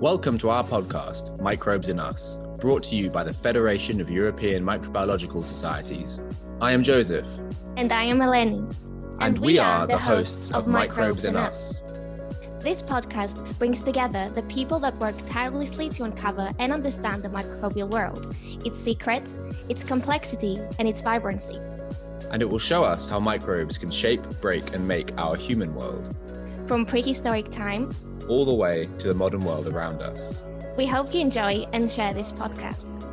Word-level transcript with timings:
Welcome 0.00 0.38
to 0.38 0.50
our 0.50 0.62
podcast, 0.62 1.40
Microbes 1.40 1.88
in 1.88 1.98
Us, 1.98 2.38
brought 2.58 2.82
to 2.84 2.96
you 2.96 3.10
by 3.10 3.24
the 3.24 3.32
Federation 3.32 4.00
of 4.00 4.10
European 4.10 4.64
Microbiological 4.64 5.42
Societies. 5.42 6.20
I 6.60 6.72
am 6.72 6.82
Joseph. 6.82 7.26
And 7.76 7.90
I 7.90 8.04
am 8.04 8.18
Eleni. 8.18 8.58
And, 8.58 9.22
and 9.22 9.38
we, 9.38 9.54
we, 9.54 9.58
are, 9.58 9.86
the 9.86 9.98
hosts 9.98 10.52
of 10.52 10.68
Microbes 10.68 11.24
in 11.24 11.36
Us. 11.36 11.80
This 12.64 12.80
podcast 12.80 13.58
brings 13.58 13.82
together 13.82 14.30
the 14.30 14.42
people 14.44 14.80
that 14.80 14.96
work 14.96 15.14
tirelessly 15.28 15.90
to 15.90 16.04
uncover 16.04 16.48
and 16.58 16.72
understand 16.72 17.22
the 17.22 17.28
microbial 17.28 17.90
world, 17.90 18.34
its 18.64 18.80
secrets, 18.80 19.38
its 19.68 19.84
complexity, 19.84 20.58
and 20.78 20.88
its 20.88 21.02
vibrancy. 21.02 21.60
And 22.32 22.40
it 22.40 22.48
will 22.48 22.58
show 22.58 22.82
us 22.82 23.06
how 23.06 23.20
microbes 23.20 23.76
can 23.76 23.90
shape, 23.90 24.22
break, 24.40 24.74
and 24.74 24.88
make 24.88 25.12
our 25.18 25.36
human 25.36 25.74
world. 25.74 26.16
From 26.66 26.86
prehistoric 26.86 27.50
times 27.50 28.08
all 28.30 28.46
the 28.46 28.54
way 28.54 28.88
to 28.96 29.08
the 29.08 29.14
modern 29.14 29.44
world 29.44 29.68
around 29.68 30.00
us. 30.00 30.40
We 30.78 30.86
hope 30.86 31.12
you 31.12 31.20
enjoy 31.20 31.66
and 31.74 31.90
share 31.90 32.14
this 32.14 32.32
podcast. 32.32 33.03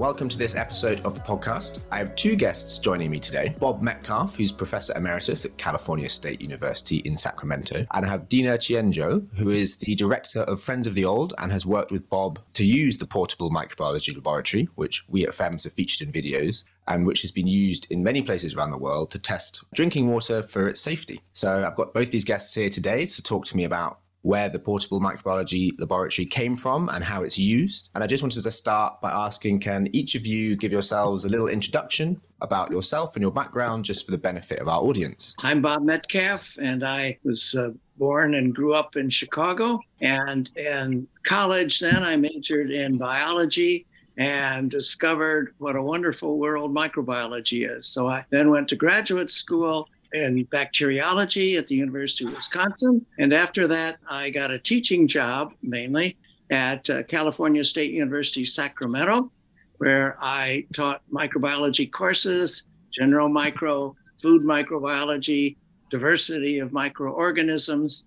Welcome 0.00 0.30
to 0.30 0.38
this 0.38 0.56
episode 0.56 1.04
of 1.04 1.12
the 1.12 1.20
podcast. 1.20 1.82
I 1.90 1.98
have 1.98 2.16
two 2.16 2.34
guests 2.34 2.78
joining 2.78 3.10
me 3.10 3.20
today 3.20 3.54
Bob 3.60 3.82
Metcalf, 3.82 4.34
who's 4.34 4.50
Professor 4.50 4.96
Emeritus 4.96 5.44
at 5.44 5.58
California 5.58 6.08
State 6.08 6.40
University 6.40 7.02
in 7.04 7.18
Sacramento, 7.18 7.84
and 7.92 8.06
I 8.06 8.08
have 8.08 8.26
Dina 8.26 8.56
Chienjo, 8.56 9.28
who 9.36 9.50
is 9.50 9.76
the 9.76 9.94
Director 9.94 10.40
of 10.44 10.62
Friends 10.62 10.86
of 10.86 10.94
the 10.94 11.04
Old 11.04 11.34
and 11.36 11.52
has 11.52 11.66
worked 11.66 11.92
with 11.92 12.08
Bob 12.08 12.38
to 12.54 12.64
use 12.64 12.96
the 12.96 13.06
portable 13.06 13.50
microbiology 13.50 14.14
laboratory, 14.14 14.70
which 14.74 15.04
we 15.06 15.26
at 15.26 15.34
FEMS 15.34 15.64
have 15.64 15.74
featured 15.74 16.08
in 16.08 16.14
videos, 16.14 16.64
and 16.88 17.06
which 17.06 17.20
has 17.20 17.30
been 17.30 17.46
used 17.46 17.86
in 17.92 18.02
many 18.02 18.22
places 18.22 18.54
around 18.54 18.70
the 18.70 18.78
world 18.78 19.10
to 19.10 19.18
test 19.18 19.64
drinking 19.74 20.08
water 20.08 20.42
for 20.42 20.66
its 20.66 20.80
safety. 20.80 21.20
So 21.34 21.62
I've 21.62 21.76
got 21.76 21.92
both 21.92 22.10
these 22.10 22.24
guests 22.24 22.54
here 22.54 22.70
today 22.70 23.04
to 23.04 23.22
talk 23.22 23.44
to 23.46 23.56
me 23.56 23.64
about 23.64 23.99
where 24.22 24.48
the 24.48 24.58
portable 24.58 25.00
microbiology 25.00 25.72
laboratory 25.78 26.26
came 26.26 26.56
from 26.56 26.88
and 26.90 27.02
how 27.02 27.22
it's 27.22 27.38
used. 27.38 27.90
And 27.94 28.04
I 28.04 28.06
just 28.06 28.22
wanted 28.22 28.42
to 28.42 28.50
start 28.50 29.00
by 29.00 29.10
asking 29.10 29.60
can 29.60 29.88
each 29.92 30.14
of 30.14 30.26
you 30.26 30.56
give 30.56 30.72
yourselves 30.72 31.24
a 31.24 31.28
little 31.28 31.48
introduction 31.48 32.20
about 32.42 32.70
yourself 32.70 33.16
and 33.16 33.22
your 33.22 33.32
background 33.32 33.84
just 33.84 34.04
for 34.04 34.10
the 34.10 34.18
benefit 34.18 34.58
of 34.60 34.68
our 34.68 34.80
audience? 34.80 35.34
I'm 35.42 35.62
Bob 35.62 35.82
Metcalf, 35.82 36.56
and 36.60 36.84
I 36.84 37.18
was 37.24 37.54
uh, 37.54 37.70
born 37.96 38.34
and 38.34 38.54
grew 38.54 38.74
up 38.74 38.96
in 38.96 39.10
Chicago. 39.10 39.80
And 40.00 40.50
in 40.56 41.06
college, 41.24 41.80
then 41.80 42.02
I 42.02 42.16
majored 42.16 42.70
in 42.70 42.98
biology 42.98 43.86
and 44.16 44.70
discovered 44.70 45.54
what 45.58 45.76
a 45.76 45.82
wonderful 45.82 46.38
world 46.38 46.74
microbiology 46.74 47.70
is. 47.70 47.86
So 47.86 48.08
I 48.08 48.24
then 48.30 48.50
went 48.50 48.68
to 48.68 48.76
graduate 48.76 49.30
school 49.30 49.88
in 50.12 50.44
bacteriology 50.44 51.56
at 51.56 51.66
the 51.66 51.74
University 51.74 52.24
of 52.24 52.32
Wisconsin. 52.32 53.04
And 53.18 53.32
after 53.32 53.66
that, 53.68 53.98
I 54.08 54.30
got 54.30 54.50
a 54.50 54.58
teaching 54.58 55.06
job 55.06 55.52
mainly 55.62 56.16
at 56.50 56.88
uh, 56.90 57.02
California 57.04 57.62
State 57.62 57.92
University, 57.92 58.44
Sacramento, 58.44 59.30
where 59.78 60.16
I 60.20 60.66
taught 60.74 61.02
microbiology 61.12 61.90
courses, 61.90 62.64
general 62.90 63.28
micro, 63.28 63.94
food 64.20 64.42
microbiology, 64.42 65.56
diversity 65.90 66.58
of 66.58 66.72
microorganisms. 66.72 68.04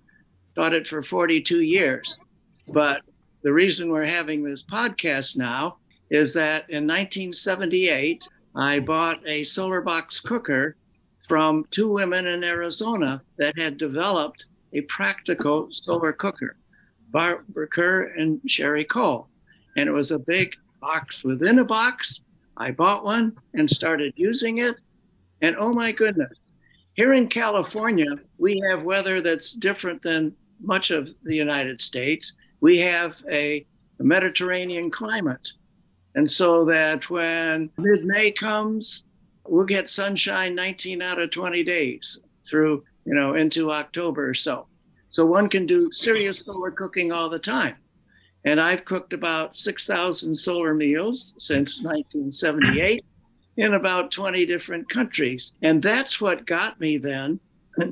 Taught 0.55 0.73
it 0.73 0.87
for 0.87 1.01
42 1.01 1.61
years. 1.61 2.19
But 2.67 3.01
the 3.43 3.53
reason 3.53 3.89
we're 3.89 4.05
having 4.05 4.43
this 4.43 4.63
podcast 4.63 5.37
now 5.37 5.77
is 6.09 6.33
that 6.33 6.69
in 6.69 6.85
1978, 6.85 8.27
I 8.55 8.79
bought 8.79 9.27
a 9.27 9.43
solar 9.43 9.81
box 9.81 10.19
cooker 10.19 10.75
from 11.27 11.65
two 11.71 11.89
women 11.89 12.27
in 12.27 12.43
Arizona 12.43 13.19
that 13.37 13.57
had 13.57 13.77
developed 13.77 14.45
a 14.73 14.81
practical 14.81 15.67
solar 15.71 16.11
cooker, 16.11 16.57
Barbara 17.11 17.67
Kerr 17.67 18.13
and 18.17 18.41
Sherry 18.45 18.83
Cole. 18.83 19.27
And 19.77 19.87
it 19.87 19.93
was 19.93 20.11
a 20.11 20.19
big 20.19 20.55
box 20.81 21.23
within 21.23 21.59
a 21.59 21.65
box. 21.65 22.21
I 22.57 22.71
bought 22.71 23.05
one 23.05 23.37
and 23.53 23.69
started 23.69 24.13
using 24.15 24.59
it. 24.59 24.75
And 25.41 25.55
oh 25.57 25.73
my 25.73 25.91
goodness, 25.91 26.51
here 26.93 27.13
in 27.13 27.27
California, 27.27 28.15
we 28.37 28.61
have 28.69 28.83
weather 28.83 29.21
that's 29.21 29.53
different 29.53 30.01
than 30.01 30.35
much 30.61 30.91
of 30.91 31.09
the 31.23 31.35
United 31.35 31.81
States. 31.81 32.33
We 32.61 32.77
have 32.79 33.21
a 33.29 33.65
Mediterranean 33.99 34.91
climate. 34.91 35.53
And 36.15 36.29
so 36.29 36.65
that 36.65 37.09
when 37.09 37.71
mid 37.77 38.05
May 38.05 38.31
comes, 38.31 39.05
we'll 39.47 39.65
get 39.65 39.89
sunshine 39.89 40.55
19 40.55 41.01
out 41.01 41.19
of 41.19 41.31
20 41.31 41.63
days 41.63 42.21
through, 42.47 42.83
you 43.05 43.13
know, 43.13 43.35
into 43.35 43.71
October 43.71 44.29
or 44.29 44.33
so. 44.33 44.67
So 45.09 45.25
one 45.25 45.49
can 45.49 45.65
do 45.65 45.91
serious 45.91 46.39
solar 46.39 46.71
cooking 46.71 47.11
all 47.11 47.29
the 47.29 47.39
time. 47.39 47.75
And 48.45 48.59
I've 48.59 48.83
cooked 48.83 49.13
about 49.13 49.55
6,000 49.55 50.35
solar 50.35 50.73
meals 50.73 51.33
since 51.37 51.81
1978 51.81 53.03
in 53.57 53.73
about 53.75 54.11
20 54.11 54.45
different 54.45 54.89
countries. 54.89 55.55
And 55.61 55.81
that's 55.81 56.19
what 56.19 56.45
got 56.45 56.79
me 56.79 56.97
then 56.97 57.39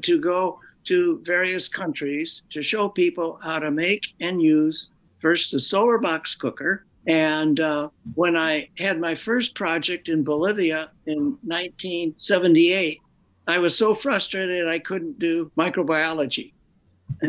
to 0.01 0.19
go 0.19 0.59
to 0.85 1.21
various 1.23 1.67
countries 1.67 2.41
to 2.49 2.61
show 2.61 2.89
people 2.89 3.39
how 3.43 3.59
to 3.59 3.71
make 3.71 4.01
and 4.19 4.41
use 4.41 4.89
first 5.19 5.53
a 5.53 5.59
solar 5.59 5.99
box 5.99 6.35
cooker 6.35 6.85
and 7.07 7.59
uh, 7.59 7.89
when 8.13 8.37
I 8.37 8.69
had 8.77 8.99
my 8.99 9.15
first 9.15 9.55
project 9.55 10.07
in 10.07 10.23
Bolivia 10.23 10.91
in 11.07 11.37
1978, 11.43 12.99
I 13.47 13.57
was 13.57 13.75
so 13.75 13.95
frustrated 13.95 14.67
I 14.67 14.79
couldn't 14.79 15.17
do 15.17 15.51
microbiology. 15.57 16.53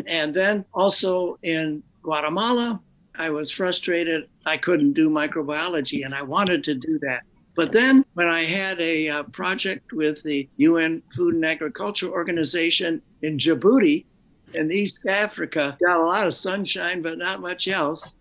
And 0.06 0.34
then 0.34 0.64
also 0.74 1.38
in 1.42 1.82
Guatemala, 2.02 2.80
I 3.14 3.30
was 3.30 3.50
frustrated 3.50 4.28
I 4.44 4.56
couldn't 4.56 4.92
do 4.92 5.08
microbiology 5.08 6.04
and 6.04 6.14
I 6.14 6.22
wanted 6.22 6.64
to 6.64 6.74
do 6.74 6.98
that. 7.00 7.22
But 7.54 7.72
then 7.72 8.04
when 8.14 8.28
I 8.28 8.44
had 8.44 8.80
a 8.80 9.08
uh, 9.08 9.22
project 9.24 9.92
with 9.92 10.22
the 10.22 10.48
UN 10.56 11.02
Food 11.14 11.34
and 11.34 11.44
Agriculture 11.44 12.08
Organization 12.08 13.02
in 13.20 13.36
Djibouti 13.36 14.06
in 14.54 14.72
East 14.72 15.06
Africa, 15.06 15.76
got 15.84 16.00
a 16.00 16.04
lot 16.04 16.26
of 16.26 16.34
sunshine, 16.34 17.02
but 17.02 17.18
not 17.18 17.40
much 17.40 17.68
else 17.68 18.16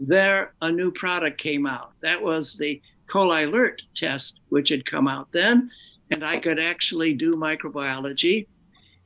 there 0.00 0.54
a 0.62 0.72
new 0.72 0.90
product 0.90 1.38
came 1.38 1.66
out. 1.66 1.92
That 2.00 2.20
was 2.20 2.56
the 2.56 2.80
Colilert 3.06 3.82
test, 3.94 4.40
which 4.48 4.70
had 4.70 4.86
come 4.86 5.06
out 5.06 5.28
then, 5.32 5.70
and 6.10 6.24
I 6.24 6.38
could 6.38 6.58
actually 6.58 7.14
do 7.14 7.32
microbiology. 7.32 8.46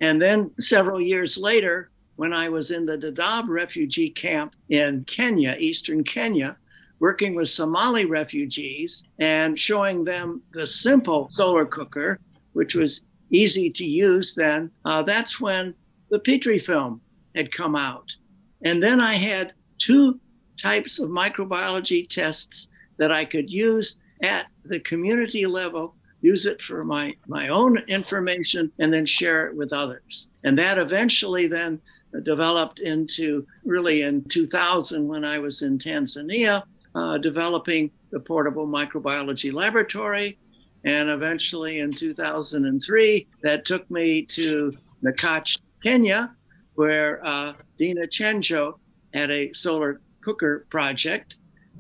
And 0.01 0.21
then 0.21 0.51
several 0.59 1.01
years 1.01 1.37
later, 1.37 1.91
when 2.17 2.33
I 2.33 2.49
was 2.49 2.71
in 2.71 2.87
the 2.87 2.97
Dadaab 2.97 3.49
refugee 3.49 4.11
camp 4.11 4.55
in 4.69 5.05
Kenya, 5.05 5.57
eastern 5.59 6.05
Kenya, 6.05 6.57
working 7.01 7.35
with 7.35 7.49
Somali 7.49 8.05
refugees 8.05 9.05
and 9.19 9.59
showing 9.59 10.05
them 10.05 10.43
the 10.53 10.67
simple 10.67 11.29
solar 11.31 11.67
cooker, 11.67 12.21
which 12.53 12.75
was 12.75 13.01
easy 13.31 13.69
to 13.71 13.85
use 13.85 14.35
then, 14.35 14.71
uh, 14.85 15.03
that's 15.03 15.41
when 15.41 15.75
the 16.11 16.19
Petri 16.19 16.59
film 16.59 17.01
had 17.35 17.51
come 17.51 17.75
out. 17.75 18.15
And 18.63 18.83
then 18.83 19.01
I 19.01 19.15
had 19.15 19.55
two 19.79 20.21
types 20.65 20.99
of 20.99 21.11
microbiology 21.11 22.09
tests 22.09 22.69
that 22.97 23.13
I 23.13 23.27
could 23.27 23.51
use 23.51 23.97
at 24.23 24.47
the 24.65 24.81
community 24.81 25.45
level, 25.45 25.95
use 26.23 26.47
it 26.47 26.63
for 26.63 26.85
my, 26.85 27.15
my 27.27 27.49
own 27.49 27.79
information, 27.87 28.73
and 28.79 28.91
then 28.91 29.05
share 29.05 29.47
it 29.47 29.55
with 29.55 29.75
others. 29.75 30.29
And 30.43 30.59
that 30.59 30.79
eventually 30.79 31.47
then 31.47 31.83
developed 32.23 32.79
into 32.79 33.47
really 33.65 34.03
in 34.03 34.25
2000 34.25 35.07
when 35.07 35.23
I 35.23 35.39
was 35.39 35.61
in 35.61 35.77
Tanzania, 35.77 36.63
uh, 36.95 37.19
developing 37.19 37.91
the 38.11 38.21
portable 38.21 38.67
microbiology 38.67 39.53
laboratory. 39.53 40.39
And 40.85 41.11
eventually 41.11 41.81
in 41.81 41.93
2003, 41.93 43.27
that 43.43 43.67
took 43.67 43.91
me 43.91 44.23
to 44.27 44.73
Nyakach, 45.05 45.59
Kenya, 45.83 46.35
where 46.75 47.25
uh, 47.27 47.53
Dina 47.77 48.07
Chenjo 48.07 48.79
had 49.13 49.31
a 49.31 49.53
solar 49.53 50.01
cooker 50.25 50.67
project. 50.71 51.37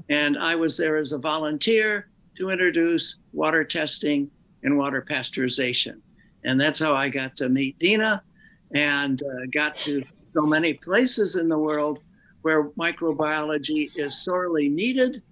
And 0.08 0.36
I 0.36 0.54
was 0.54 0.76
there 0.76 0.96
as 0.96 1.12
a 1.12 1.18
volunteer 1.18 2.08
to 2.36 2.50
introduce 2.50 3.16
water 3.32 3.64
testing 3.64 4.30
and 4.62 4.76
water 4.76 5.04
pasteurization. 5.08 6.00
And 6.44 6.60
that's 6.60 6.78
how 6.78 6.94
I 6.94 7.08
got 7.08 7.36
to 7.36 7.48
meet 7.48 7.78
Dina 7.78 8.22
and 8.74 9.22
uh, 9.22 9.46
got 9.52 9.78
to 9.80 10.02
so 10.34 10.42
many 10.42 10.74
places 10.74 11.36
in 11.36 11.48
the 11.48 11.58
world 11.58 12.00
where 12.42 12.64
microbiology 12.70 13.90
is 13.96 14.24
sorely 14.24 14.68
needed. 14.68 15.22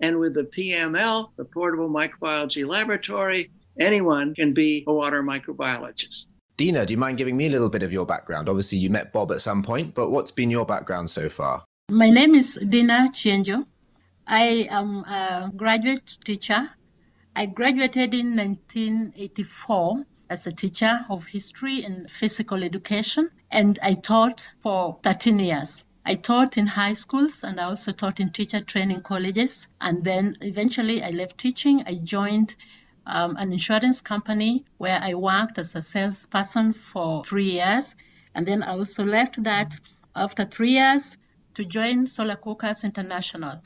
And 0.00 0.18
with 0.18 0.34
the 0.34 0.44
PML, 0.44 1.30
the 1.36 1.44
Portable 1.44 1.88
Microbiology 1.88 2.66
Laboratory, 2.66 3.50
anyone 3.78 4.34
can 4.34 4.52
be 4.52 4.84
a 4.86 4.92
water 4.92 5.22
microbiologist. 5.22 6.28
Dina, 6.56 6.86
do 6.86 6.94
you 6.94 6.98
mind 6.98 7.18
giving 7.18 7.36
me 7.36 7.46
a 7.46 7.50
little 7.50 7.68
bit 7.68 7.82
of 7.82 7.92
your 7.92 8.06
background? 8.06 8.48
Obviously, 8.48 8.78
you 8.78 8.88
met 8.88 9.12
Bob 9.12 9.30
at 9.30 9.42
some 9.42 9.62
point, 9.62 9.94
but 9.94 10.10
what's 10.10 10.30
been 10.30 10.50
your 10.50 10.64
background 10.64 11.10
so 11.10 11.28
far? 11.28 11.65
My 11.92 12.10
name 12.10 12.34
is 12.34 12.56
Dina 12.56 13.10
Chienjo. 13.12 13.64
I 14.26 14.66
am 14.68 15.04
a 15.04 15.52
graduate 15.54 16.18
teacher. 16.24 16.68
I 17.36 17.46
graduated 17.46 18.12
in 18.12 18.34
1984 18.34 20.04
as 20.28 20.48
a 20.48 20.52
teacher 20.52 21.06
of 21.08 21.26
history 21.26 21.84
and 21.84 22.10
physical 22.10 22.64
education, 22.64 23.30
and 23.52 23.78
I 23.80 23.94
taught 23.94 24.50
for 24.64 24.98
13 25.04 25.38
years. 25.38 25.84
I 26.04 26.16
taught 26.16 26.58
in 26.58 26.66
high 26.66 26.94
schools 26.94 27.44
and 27.44 27.60
I 27.60 27.66
also 27.66 27.92
taught 27.92 28.18
in 28.18 28.30
teacher 28.30 28.60
training 28.62 29.02
colleges. 29.02 29.68
And 29.80 30.02
then 30.02 30.38
eventually 30.40 31.04
I 31.04 31.10
left 31.10 31.38
teaching. 31.38 31.84
I 31.86 31.94
joined 31.94 32.56
um, 33.06 33.36
an 33.36 33.52
insurance 33.52 34.02
company 34.02 34.64
where 34.78 34.98
I 35.00 35.14
worked 35.14 35.56
as 35.60 35.76
a 35.76 35.82
salesperson 35.82 36.72
for 36.72 37.22
three 37.22 37.52
years. 37.52 37.94
And 38.34 38.44
then 38.44 38.64
I 38.64 38.70
also 38.70 39.04
left 39.04 39.40
that 39.44 39.78
after 40.16 40.44
three 40.44 40.72
years 40.72 41.16
to 41.56 41.64
join 41.64 42.06
Solar 42.06 42.36
Cookers 42.36 42.84
International. 42.84 43.62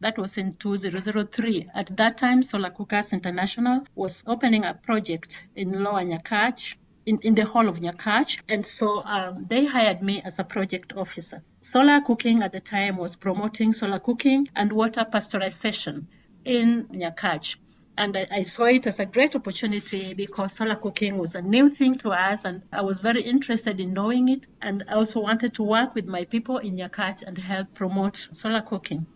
That 0.00 0.16
was 0.16 0.38
in 0.38 0.54
2003. 0.54 1.68
At 1.74 1.94
that 1.98 2.16
time, 2.16 2.42
Solar 2.42 2.70
Cookers 2.70 3.12
International 3.12 3.86
was 3.94 4.24
opening 4.26 4.64
a 4.64 4.72
project 4.72 5.44
in 5.54 5.84
Lower 5.84 6.02
Nyakach, 6.02 6.76
in, 7.04 7.18
in 7.22 7.34
the 7.34 7.44
whole 7.44 7.68
of 7.68 7.80
Nyakach. 7.80 8.40
And 8.48 8.64
so 8.64 9.02
um, 9.04 9.44
they 9.44 9.66
hired 9.66 10.02
me 10.02 10.22
as 10.24 10.38
a 10.38 10.44
project 10.44 10.94
officer. 10.96 11.42
Solar 11.60 12.00
cooking 12.00 12.42
at 12.42 12.54
the 12.54 12.60
time 12.60 12.96
was 12.96 13.16
promoting 13.16 13.74
solar 13.74 13.98
cooking 13.98 14.48
and 14.56 14.72
water 14.72 15.04
pasteurization 15.04 16.06
in 16.42 16.86
Nyakach 16.86 17.56
and 17.98 18.16
I, 18.16 18.26
I, 18.30 18.42
saw 18.42 18.64
it 18.64 18.86
as 18.86 19.00
a 19.00 19.06
great 19.06 19.34
opportunity 19.34 20.14
because 20.14 20.54
solar 20.54 20.76
cooking 20.76 21.18
was 21.18 21.34
a 21.34 21.40
new 21.40 21.70
thing 21.70 21.94
to 21.96 22.10
us 22.10 22.44
and 22.44 22.62
I 22.72 22.82
was 22.82 23.00
very 23.00 23.22
interested 23.22 23.80
in 23.80 23.92
knowing 23.94 24.28
it 24.28 24.46
and 24.60 24.84
I 24.88 24.94
also 24.94 25.20
wanted 25.20 25.54
to 25.54 25.62
work 25.62 25.94
with 25.94 26.06
my 26.06 26.24
people 26.24 26.58
in 26.58 26.76
Nyakach 26.76 27.22
and 27.22 27.38
help 27.38 27.74
promote 27.74 28.28
solar 28.32 28.60
cooking. 28.60 29.06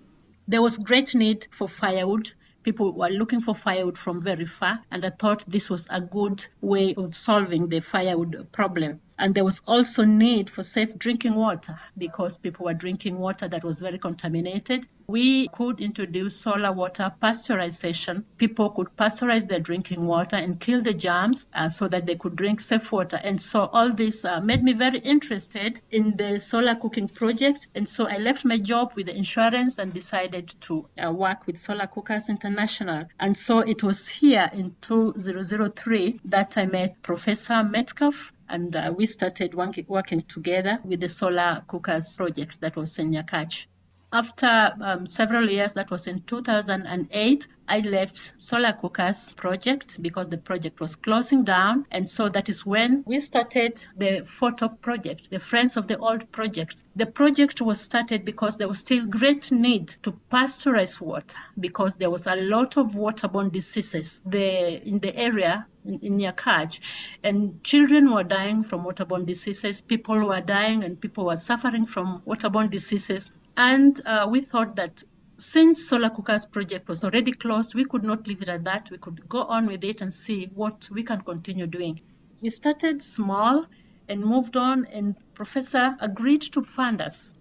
There 0.49 0.63
was 0.63 0.79
great 0.79 1.15
need 1.15 1.47
for 1.51 1.69
firewood. 1.69 2.33
People 2.63 2.93
were 2.93 3.09
looking 3.09 3.41
for 3.41 3.55
firewood 3.55 3.99
from 3.99 4.23
very 4.23 4.47
far 4.47 4.81
and 4.91 5.05
I 5.05 5.11
thought 5.11 5.45
this 5.47 5.69
was 5.69 5.87
a 5.91 6.01
good 6.01 6.47
way 6.61 6.95
of 6.95 7.17
solving 7.17 7.69
the 7.69 7.81
firewood 7.81 8.49
problem. 8.53 9.01
And 9.21 9.35
there 9.35 9.45
was 9.45 9.61
also 9.67 10.05
need 10.05 10.49
for 10.49 10.63
safe 10.63 10.99
drinking 10.99 11.35
water 11.35 11.79
because 11.99 12.39
people 12.39 12.65
were 12.65 12.73
drinking 12.73 13.19
water 13.19 13.47
that 13.49 13.63
was 13.63 13.79
very 13.79 13.99
contaminated. 13.99 14.89
We 15.09 15.49
could 15.49 15.81
introduce 15.81 16.37
solar 16.37 16.73
water 16.73 17.13
pasteurization. 17.23 18.25
People 18.39 18.71
could 18.71 18.97
pasteurize 18.97 19.47
their 19.47 19.61
drinking 19.61 20.07
water 20.07 20.37
and 20.37 20.59
kill 20.59 20.81
the 20.81 20.95
germs 20.95 21.49
uh, 21.53 21.69
so 21.69 21.87
that 21.89 22.07
they 22.07 22.15
could 22.15 22.35
drink 22.35 22.63
safe 22.63 22.91
water. 22.91 23.21
And 23.23 23.43
so 23.43 23.69
all 23.73 23.93
this 23.93 24.25
uh, 24.25 24.41
made 24.41 24.63
me 24.63 24.73
very 24.73 25.01
interested 25.01 25.81
in 25.91 26.17
the 26.17 26.41
solar 26.41 26.77
cooking 26.77 27.09
project. 27.09 27.67
And 27.75 27.87
so 27.87 28.07
I 28.07 28.17
left 28.17 28.47
my 28.47 28.57
job 28.57 28.93
with 28.95 29.07
the 29.07 29.17
insurance 29.17 29.77
and 29.79 29.93
decided 29.93 30.55
to 30.61 30.87
uh, 30.97 31.13
work 31.13 31.47
with 31.47 31.59
Solar 31.59 31.89
Cookers 31.89 32.31
International. 32.31 33.07
And 33.19 33.37
so 33.37 33.59
it 33.59 33.83
was 33.83 34.09
here 34.09 34.49
in 34.55 34.77
2003 34.81 36.21
that 36.27 36.57
I 36.57 36.65
met 36.65 37.03
Professor 37.03 37.63
Metcalf 37.65 38.33
and 38.51 38.75
uh, 38.75 38.93
we 38.95 39.07
started 39.07 39.55
working, 39.55 39.87
working 39.89 40.21
together 40.23 40.81
with 40.85 41.01
the 41.01 41.09
solar 41.09 41.63
cookers 41.69 42.17
project 42.17 42.61
that 42.61 42.77
was 42.77 42.99
in 42.99 43.13
Nyakach. 43.13 43.67
After 44.13 44.75
um, 44.81 45.07
several 45.07 45.49
years, 45.49 45.75
that 45.75 45.89
was 45.89 46.09
in 46.09 46.23
2008, 46.23 47.47
I 47.69 47.79
left 47.79 48.33
Solar 48.37 48.73
Cookers 48.73 49.33
project 49.37 50.03
because 50.03 50.29
the 50.29 50.39
project 50.39 50.81
was 50.81 50.97
closing 50.97 51.45
down. 51.45 51.87
And 51.93 52.09
so 52.09 52.29
that 52.29 52.49
is 52.49 52.67
when 52.67 53.05
we 53.07 53.21
started 53.21 53.85
the 53.97 54.25
FOTO 54.25 54.71
project, 54.71 55.31
the 55.31 55.39
Friends 55.39 55.77
of 55.77 55.87
the 55.87 55.97
Old 55.97 56.33
project. 56.33 56.83
The 56.97 57.07
project 57.07 57.61
was 57.61 57.81
started 57.81 58.25
because 58.25 58.57
there 58.57 58.67
was 58.67 58.81
still 58.81 59.07
great 59.07 59.53
need 59.53 59.91
to 60.03 60.19
pasteurize 60.33 61.01
water 61.01 61.39
because 61.61 61.95
there 61.95 62.11
was 62.11 62.27
a 62.27 62.35
lot 62.35 62.77
of 62.77 62.95
waterborne 62.95 63.53
diseases 63.53 64.21
in 64.25 64.99
the 64.99 65.13
area 65.17 65.69
in, 65.85 66.01
in 66.01 66.19
Nyakach. 66.19 66.81
And 67.23 67.63
children 67.63 68.13
were 68.13 68.25
dying 68.25 68.65
from 68.65 68.85
waterborne 68.85 69.27
diseases, 69.27 69.81
people 69.81 70.27
were 70.27 70.41
dying 70.41 70.83
and 70.83 71.01
people 71.01 71.27
were 71.27 71.37
suffering 71.37 71.87
from 71.87 72.23
waterborne 72.27 72.71
diseases. 72.71 73.31
And 73.57 74.01
uh, 74.07 74.29
we 74.31 74.41
thought 74.41 74.77
that 74.77 75.03
since 75.37 75.89
Solar 75.89 76.11
Cookers 76.11 76.47
project 76.47 76.89
was 76.89 77.03
already 77.03 77.33
closed, 77.33 77.75
we 77.75 77.85
could 77.85 78.05
not 78.05 78.27
leave 78.27 78.43
it 78.43 78.49
at 78.49 78.65
that. 78.65 78.91
We 78.91 78.99
could 78.99 79.29
go 79.29 79.41
on 79.43 79.67
with 79.67 79.85
it 79.85 80.01
and 80.01 80.13
see 80.13 80.51
what 80.55 80.89
we 80.91 81.03
can 81.03 81.23
continue 81.23 81.67
doing. 81.67 82.01
We 82.43 82.51
started 82.51 83.03
small 83.03 83.67
and 84.09 84.21
moved 84.21 84.57
on, 84.57 84.87
and 84.87 85.15
Professor 85.35 85.97
agreed 86.01 86.43
to 86.53 86.63
fund 86.63 87.01
us, 87.01 87.33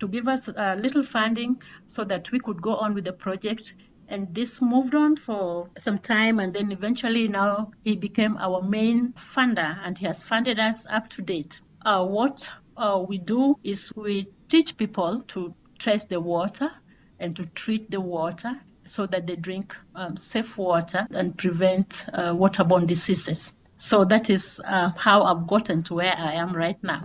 to 0.00 0.08
give 0.08 0.28
us 0.28 0.48
a 0.48 0.76
little 0.76 1.02
funding 1.02 1.60
so 1.86 2.04
that 2.04 2.30
we 2.30 2.38
could 2.38 2.62
go 2.62 2.74
on 2.74 2.94
with 2.94 3.04
the 3.04 3.12
project. 3.12 3.74
And 4.08 4.34
this 4.34 4.62
moved 4.62 4.94
on 4.94 5.16
for 5.16 5.68
some 5.78 5.98
time, 5.98 6.38
and 6.38 6.54
then 6.54 6.72
eventually 6.72 7.28
now 7.28 7.72
he 7.82 7.96
became 7.96 8.36
our 8.36 8.62
main 8.62 9.12
funder, 9.12 9.78
and 9.84 9.98
he 9.98 10.06
has 10.06 10.22
funded 10.22 10.58
us 10.58 10.86
up 10.88 11.08
to 11.10 11.22
date. 11.22 11.60
Uh, 11.84 12.06
what 12.06 12.50
uh, 12.76 13.04
we 13.06 13.18
do 13.18 13.58
is 13.64 13.92
we 13.96 14.28
teach 14.48 14.76
people 14.76 15.22
to 15.28 15.54
trace 15.78 16.06
the 16.06 16.20
water 16.20 16.70
and 17.18 17.36
to 17.36 17.46
treat 17.46 17.90
the 17.90 18.00
water 18.00 18.60
so 18.84 19.06
that 19.06 19.26
they 19.26 19.36
drink 19.36 19.76
um, 19.94 20.16
safe 20.16 20.56
water 20.56 21.06
and 21.10 21.36
prevent 21.36 22.06
uh, 22.12 22.32
waterborne 22.32 22.86
diseases. 22.86 23.52
So 23.76 24.04
that 24.06 24.30
is 24.30 24.60
uh, 24.64 24.90
how 24.96 25.22
I've 25.22 25.46
gotten 25.46 25.82
to 25.84 25.94
where 25.94 26.14
I 26.16 26.34
am 26.34 26.54
right 26.54 26.82
now. 26.82 27.02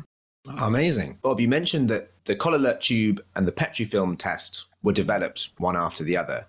Amazing. 0.48 1.19
Bob, 1.22 1.40
you 1.40 1.48
mentioned 1.48 1.90
that 1.90 2.12
the 2.25 2.36
Colilert 2.36 2.81
tube 2.81 3.24
and 3.36 3.48
the 3.48 3.51
Petrifilm 3.51 4.18
test 4.18 4.66
were 4.81 4.94
developed 4.94 5.50
one 5.57 5.78
after 5.78 6.04
the 6.04 6.18
other. 6.18 6.48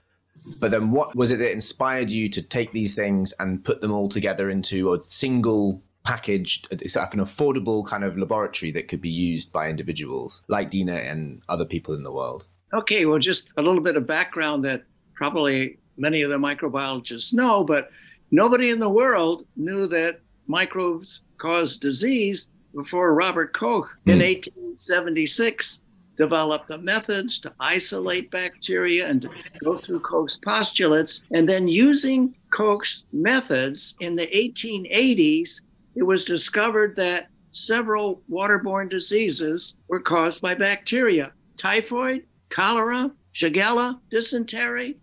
But 0.58 0.72
then 0.72 0.90
what 0.90 1.14
was 1.16 1.30
it 1.30 1.38
that 1.38 1.52
inspired 1.52 2.10
you 2.10 2.28
to 2.28 2.42
take 2.42 2.72
these 2.72 2.94
things 2.94 3.32
and 3.38 3.64
put 3.64 3.80
them 3.80 3.92
all 3.92 4.08
together 4.08 4.50
into 4.50 4.92
a 4.92 5.00
single 5.00 5.82
packaged, 6.04 6.68
it's 6.70 6.96
like 6.96 7.14
an 7.14 7.20
affordable 7.20 7.86
kind 7.86 8.04
of 8.04 8.16
laboratory 8.16 8.70
that 8.72 8.88
could 8.88 9.00
be 9.00 9.10
used 9.10 9.52
by 9.52 9.68
individuals 9.68 10.42
like 10.48 10.70
Dina 10.70 10.96
and 10.96 11.42
other 11.48 11.64
people 11.64 11.94
in 11.94 12.02
the 12.02 12.12
world? 12.12 12.44
Okay, 12.72 13.06
well, 13.06 13.18
just 13.18 13.50
a 13.56 13.62
little 13.62 13.80
bit 13.80 13.96
of 13.96 14.06
background 14.06 14.64
that 14.64 14.84
probably 15.14 15.78
many 15.96 16.22
of 16.22 16.30
the 16.30 16.36
microbiologists 16.36 17.32
know, 17.32 17.64
but 17.64 17.90
nobody 18.30 18.70
in 18.70 18.78
the 18.78 18.88
world 18.88 19.46
knew 19.56 19.86
that 19.86 20.20
microbes 20.46 21.22
cause 21.38 21.76
disease 21.76 22.48
before 22.74 23.14
Robert 23.14 23.52
Koch 23.52 23.86
mm. 24.06 24.12
in 24.12 24.18
1876 24.18 25.80
developed 26.16 26.68
the 26.68 26.78
methods 26.78 27.40
to 27.40 27.52
isolate 27.58 28.30
bacteria 28.30 29.08
and 29.08 29.22
to 29.22 29.30
go 29.62 29.76
through 29.76 30.00
Koch's 30.00 30.38
postulates. 30.38 31.24
And 31.32 31.48
then 31.48 31.66
using 31.66 32.34
Koch's 32.50 33.04
methods 33.12 33.96
in 34.00 34.14
the 34.14 34.26
1880s, 34.28 35.60
it 35.94 36.02
was 36.02 36.24
discovered 36.24 36.96
that 36.96 37.28
several 37.52 38.22
waterborne 38.30 38.90
diseases 38.90 39.76
were 39.88 40.00
caused 40.00 40.42
by 40.42 40.54
bacteria 40.54 41.32
typhoid, 41.56 42.24
cholera, 42.50 43.10
shigella, 43.32 43.98
dysentery. 44.10 44.96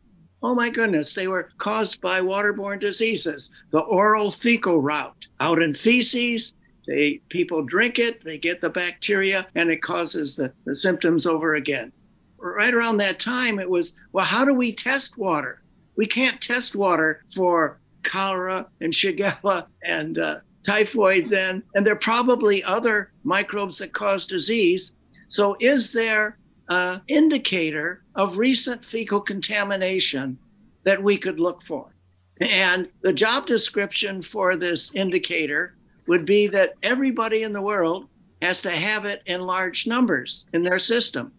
Oh 0.43 0.53
my 0.53 0.69
goodness, 0.69 1.13
they 1.13 1.27
were 1.27 1.49
caused 1.59 2.01
by 2.01 2.19
waterborne 2.19 2.79
diseases. 2.79 3.51
The 3.71 3.79
oral 3.79 4.31
fecal 4.31 4.81
route 4.81 5.27
out 5.39 5.61
in 5.61 5.73
feces, 5.73 6.53
they 6.87 7.21
people 7.29 7.63
drink 7.63 7.99
it, 7.99 8.23
they 8.23 8.37
get 8.37 8.59
the 8.59 8.69
bacteria, 8.69 9.47
and 9.55 9.69
it 9.69 9.81
causes 9.81 10.35
the, 10.35 10.51
the 10.65 10.75
symptoms 10.75 11.25
over 11.25 11.55
again. 11.55 11.91
Right 12.37 12.73
around 12.73 12.97
that 12.97 13.19
time, 13.19 13.59
it 13.59 13.69
was 13.69 13.93
well, 14.11 14.25
how 14.25 14.43
do 14.43 14.53
we 14.53 14.73
test 14.73 15.17
water? 15.17 15.61
We 15.95 16.07
can't 16.07 16.41
test 16.41 16.75
water 16.75 17.23
for 17.33 17.79
cholera 18.03 18.67
and 18.81 18.91
shigella 18.91 19.67
and 19.83 20.17
uh, 20.17 20.39
typhoid 20.63 21.29
then, 21.29 21.63
and 21.75 21.85
there 21.85 21.93
are 21.93 21.99
probably 21.99 22.63
other 22.63 23.11
microbes 23.23 23.79
that 23.79 23.93
cause 23.93 24.25
disease. 24.25 24.93
So, 25.27 25.55
is 25.59 25.91
there 25.91 26.37
an 26.69 27.01
indicator 27.07 28.03
of 28.15 28.37
recent 28.37 28.83
fecal 28.83 29.21
contamination 29.21 30.37
that 30.83 31.01
we 31.01 31.17
could 31.17 31.39
look 31.39 31.63
for? 31.63 31.93
And 32.39 32.89
the 33.01 33.13
job 33.13 33.45
description 33.45 34.21
for 34.21 34.55
this 34.55 34.93
indicator 34.95 35.75
would 36.07 36.25
be 36.25 36.47
that 36.47 36.73
everybody 36.81 37.43
in 37.43 37.51
the 37.51 37.61
world 37.61 38.07
has 38.41 38.61
to 38.63 38.71
have 38.71 39.05
it 39.05 39.21
in 39.27 39.41
large 39.41 39.85
numbers 39.85 40.47
in 40.53 40.63
their 40.63 40.79
system, 40.79 41.31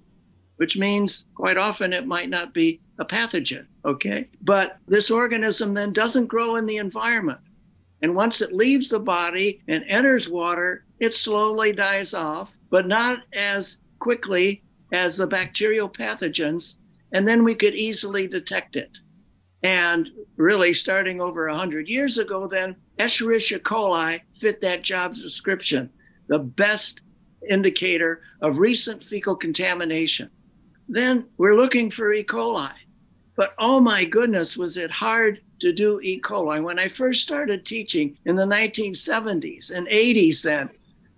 which 0.57 0.79
means 0.79 1.27
quite 1.35 1.57
often 1.57 1.93
it 1.93 2.07
might 2.07 2.29
not 2.29 2.55
be 2.55 2.81
a 2.99 3.05
pathogen. 3.05 3.67
Okay. 3.85 4.29
But 4.43 4.79
this 4.87 5.11
organism 5.11 5.75
then 5.75 5.93
doesn't 5.93 6.27
grow 6.27 6.57
in 6.57 6.67
the 6.67 6.77
environment. 6.77 7.41
And 8.03 8.17
once 8.17 8.41
it 8.41 8.53
leaves 8.53 8.89
the 8.89 8.99
body 8.99 9.63
and 9.69 9.85
enters 9.87 10.29
water, 10.29 10.85
it 10.99 11.15
slowly 11.15 11.73
dies 11.73 12.13
off, 12.15 12.57
but 12.69 12.89
not 12.89 13.21
as 13.33 13.79
quickly 14.01 14.63
as 14.93 15.17
the 15.17 15.27
bacterial 15.27 15.89
pathogens. 15.89 16.79
And 17.13 17.27
then 17.27 17.45
we 17.45 17.55
could 17.55 17.75
easily 17.75 18.27
detect 18.27 18.77
it. 18.77 18.99
And 19.63 20.09
really, 20.37 20.75
starting 20.75 21.21
over 21.21 21.47
100 21.49 21.89
years 21.89 22.19
ago, 22.19 22.49
then 22.49 22.75
Escherichia 22.99 23.61
coli 23.61 24.21
fit 24.35 24.61
that 24.61 24.83
job 24.83 25.15
description, 25.15 25.89
the 26.27 26.41
best 26.41 27.03
indicator 27.49 28.23
of 28.41 28.59
recent 28.59 29.05
fecal 29.05 29.37
contamination. 29.37 30.31
Then 30.89 31.27
we're 31.39 31.57
looking 31.57 31.91
for 31.91 32.13
E. 32.13 32.25
coli. 32.25 32.73
But 33.37 33.55
oh 33.59 33.81
my 33.81 34.05
goodness, 34.05 34.57
was 34.57 34.77
it 34.77 34.91
hard 34.91 35.41
to 35.63 35.73
do 35.73 36.01
E. 36.01 36.21
coli. 36.21 36.63
When 36.63 36.81
I 36.81 36.89
first 36.89 37.23
started 37.23 37.65
teaching 37.65 38.19
in 38.25 38.35
the 38.35 38.45
1970s 38.45 39.71
and 39.71 39.87
80s, 39.87 40.43
then 40.43 40.69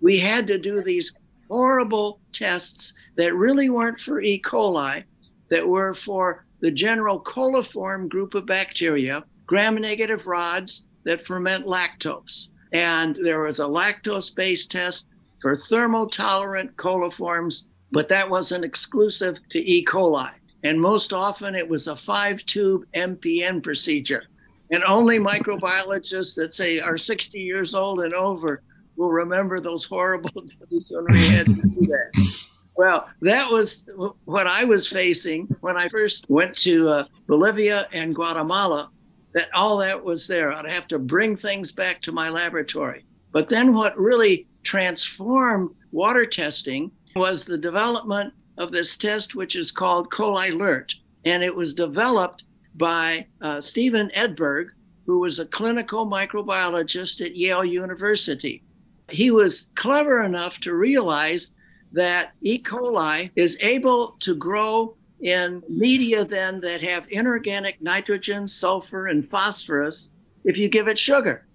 we 0.01 0.19
had 0.19 0.45
to 0.47 0.59
do 0.59 0.81
these 0.81 1.13
horrible 1.49 2.19
tests 2.31 2.93
that 3.17 3.33
really 3.33 3.69
weren't 3.69 3.99
for 3.99 4.21
E. 4.21 4.39
coli, 4.39 5.03
that 5.49 5.67
were 5.67 5.95
for 5.95 6.45
the 6.59 6.69
general 6.69 7.19
coliform 7.19 8.07
group 8.07 8.35
of 8.35 8.45
bacteria, 8.45 9.23
gram 9.47 9.75
negative 9.75 10.27
rods 10.27 10.87
that 11.05 11.25
ferment 11.25 11.65
lactose. 11.65 12.49
And 12.71 13.17
there 13.23 13.41
was 13.41 13.59
a 13.59 13.63
lactose 13.63 14.33
based 14.33 14.69
test 14.69 15.07
for 15.41 15.55
thermotolerant 15.55 16.75
coliforms, 16.75 17.65
but 17.91 18.09
that 18.09 18.29
wasn't 18.29 18.65
exclusive 18.65 19.37
to 19.49 19.59
E. 19.59 19.83
coli. 19.83 20.29
And 20.65 20.81
most 20.81 21.13
often 21.13 21.53
it 21.53 21.69
was 21.69 21.87
a 21.87 21.95
five 21.95 22.43
tube 22.47 22.85
MPN 22.95 23.61
procedure. 23.61 24.23
And 24.71 24.83
only 24.83 25.19
microbiologists 25.19 26.35
that 26.37 26.53
say 26.53 26.79
are 26.79 26.97
60 26.97 27.39
years 27.39 27.75
old 27.75 28.01
and 28.01 28.13
over 28.13 28.63
will 28.95 29.11
remember 29.11 29.59
those 29.59 29.85
horrible 29.85 30.41
days 30.71 30.91
when 30.91 31.05
we 31.13 31.27
had 31.27 31.45
to 31.45 31.53
do 31.53 31.85
that. 31.87 32.35
Well, 32.75 33.07
that 33.21 33.49
was 33.49 33.85
what 34.25 34.47
I 34.47 34.63
was 34.63 34.87
facing 34.87 35.45
when 35.61 35.77
I 35.77 35.87
first 35.87 36.27
went 36.29 36.57
to 36.63 36.89
uh, 36.89 37.05
Bolivia 37.27 37.87
and 37.93 38.15
Guatemala. 38.15 38.89
That 39.35 39.49
all 39.53 39.77
that 39.77 40.03
was 40.03 40.27
there. 40.27 40.51
I'd 40.51 40.65
have 40.65 40.87
to 40.87 40.97
bring 40.97 41.37
things 41.37 41.71
back 41.71 42.01
to 42.03 42.11
my 42.11 42.29
laboratory. 42.29 43.05
But 43.31 43.49
then 43.49 43.71
what 43.73 43.97
really 43.99 44.47
transformed 44.63 45.75
water 45.91 46.25
testing 46.25 46.91
was 47.15 47.45
the 47.45 47.57
development 47.57 48.33
of 48.57 48.71
this 48.71 48.95
test, 48.95 49.35
which 49.35 49.55
is 49.55 49.71
called 49.71 50.11
Colilert. 50.11 50.95
And 51.25 51.43
it 51.43 51.55
was 51.55 51.73
developed 51.73 52.43
by 52.75 53.27
uh, 53.41 53.61
Stephen 53.61 54.11
Edberg, 54.15 54.69
who 55.05 55.19
was 55.19 55.39
a 55.39 55.45
clinical 55.45 56.05
microbiologist 56.05 57.25
at 57.25 57.35
Yale 57.35 57.65
University. 57.65 58.63
He 59.09 59.31
was 59.31 59.69
clever 59.75 60.23
enough 60.23 60.59
to 60.61 60.73
realize 60.73 61.53
that 61.91 62.33
E. 62.41 62.61
coli 62.61 63.29
is 63.35 63.57
able 63.61 64.17
to 64.19 64.35
grow 64.35 64.95
in 65.21 65.63
media 65.69 66.25
then 66.25 66.59
that 66.61 66.81
have 66.81 67.07
inorganic 67.09 67.81
nitrogen, 67.81 68.47
sulfur, 68.47 69.07
and 69.07 69.27
phosphorus 69.27 70.09
if 70.43 70.57
you 70.57 70.67
give 70.69 70.87
it 70.87 70.99
sugar. 70.99 71.47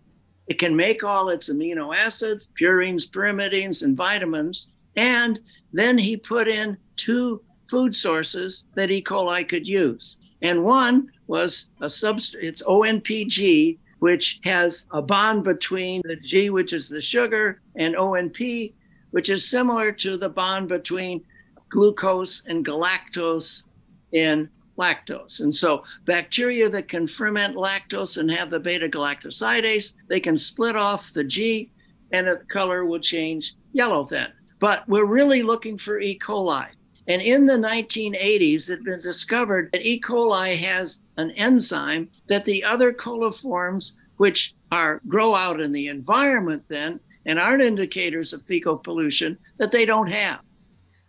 It 0.49 0.59
can 0.59 0.75
make 0.75 1.05
all 1.05 1.29
its 1.29 1.49
amino 1.49 1.95
acids, 1.95 2.49
purines, 2.61 3.09
pyrimidines, 3.09 3.83
and 3.83 3.97
vitamins. 3.97 4.73
And 4.97 5.39
then 5.73 5.97
he 5.97 6.17
put 6.17 6.49
in 6.49 6.77
two 7.01 7.43
food 7.69 7.95
sources 7.95 8.65
that 8.75 8.91
E. 8.91 9.03
coli 9.03 9.49
could 9.49 9.67
use. 9.67 10.19
And 10.43 10.65
one 10.65 11.11
was 11.27 11.71
a 11.81 11.87
substrate, 11.87 12.43
it's 12.43 12.63
ONPG, 12.63 13.79
which 14.01 14.41
has 14.45 14.87
a 14.93 15.01
bond 15.01 15.45
between 15.45 16.03
the 16.05 16.17
G, 16.17 16.51
which 16.51 16.73
is 16.73 16.89
the 16.89 17.01
sugar, 17.01 17.61
and 17.77 17.95
ONP, 17.95 18.73
which 19.11 19.29
is 19.29 19.49
similar 19.49 19.93
to 19.93 20.17
the 20.17 20.29
bond 20.29 20.69
between 20.69 21.23
glucose 21.69 22.43
and 22.47 22.65
galactose 22.65 23.65
in 24.13 24.49
lactose. 24.79 25.41
And 25.41 25.55
so 25.55 25.85
bacteria 26.07 26.69
that 26.71 26.89
can 26.89 27.07
ferment 27.07 27.55
lactose 27.55 28.17
and 28.17 28.31
have 28.31 28.51
the 28.51 28.59
beta 28.59 28.89
galactosidase, 28.89 29.95
they 30.09 30.21
can 30.21 30.37
split 30.37 30.77
off 30.77 31.13
the 31.13 31.25
G 31.25 31.71
and 32.13 32.27
the 32.27 32.37
color 32.51 32.85
will 32.85 32.99
change 32.99 33.55
yellow 33.73 34.05
then. 34.05 34.33
But 34.59 34.89
we're 34.89 35.07
really 35.07 35.43
looking 35.43 35.79
for 35.79 36.01
E. 36.01 36.19
coli. 36.19 36.67
And 37.11 37.21
in 37.21 37.45
the 37.45 37.57
1980s, 37.57 38.71
it 38.71 38.75
had 38.75 38.85
been 38.85 39.01
discovered 39.01 39.73
that 39.73 39.85
E. 39.85 40.01
coli 40.01 40.57
has 40.57 41.01
an 41.17 41.33
enzyme 41.33 42.09
that 42.29 42.45
the 42.45 42.63
other 42.63 42.93
coliforms, 42.93 43.95
which 44.19 44.55
are 44.71 45.01
grow 45.09 45.35
out 45.35 45.61
in 45.61 45.73
the 45.73 45.89
environment 45.89 46.63
then 46.69 47.01
and 47.27 47.41
aren't 47.41 47.65
indicators 47.65 48.33
of 48.33 48.45
fecal 48.45 48.79
pollution, 48.79 49.37
that 49.59 49.73
they 49.73 49.85
don't 49.85 50.07
have. 50.07 50.39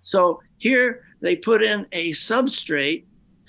So 0.01 0.41
here 0.57 1.03
they 1.21 1.35
put 1.35 1.61
in 1.61 1.85
a 1.91 2.13
substrate 2.13 3.03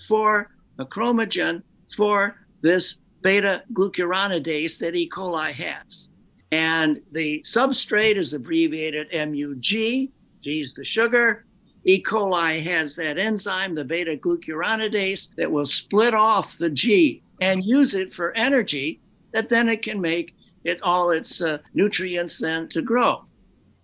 for 0.07 0.51
a 0.79 0.85
chromogen 0.85 1.63
for 1.97 2.37
this 2.61 2.99
beta 3.23 3.63
glucuronidase 3.73 4.79
that 4.81 4.95
E. 4.95 5.09
coli 5.09 5.53
has. 5.53 6.11
And 6.51 7.01
the 7.13 7.41
substrate 7.47 8.17
is 8.17 8.35
abbreviated 8.35 9.09
MUG. 9.11 9.63
G 9.63 10.11
is 10.45 10.75
the 10.75 10.85
sugar, 10.85 11.47
E. 11.85 12.03
coli 12.03 12.63
has 12.63 12.95
that 12.97 13.19
enzyme, 13.19 13.75
the 13.75 13.85
beta 13.85 14.17
glucuronidase, 14.17 15.35
that 15.37 15.51
will 15.51 15.67
split 15.67 16.15
off 16.15 16.59
the 16.59 16.71
G 16.71 17.23
and 17.41 17.65
use 17.65 17.95
it 17.95 18.13
for 18.13 18.33
energy 18.33 19.01
that 19.33 19.49
then 19.49 19.69
it 19.69 19.83
can 19.83 20.01
make 20.01 20.37
it 20.65 20.81
all 20.83 21.11
its 21.11 21.43
uh, 21.43 21.59
nutrients 21.75 22.39
then 22.39 22.69
to 22.69 22.83
grow. 22.83 23.25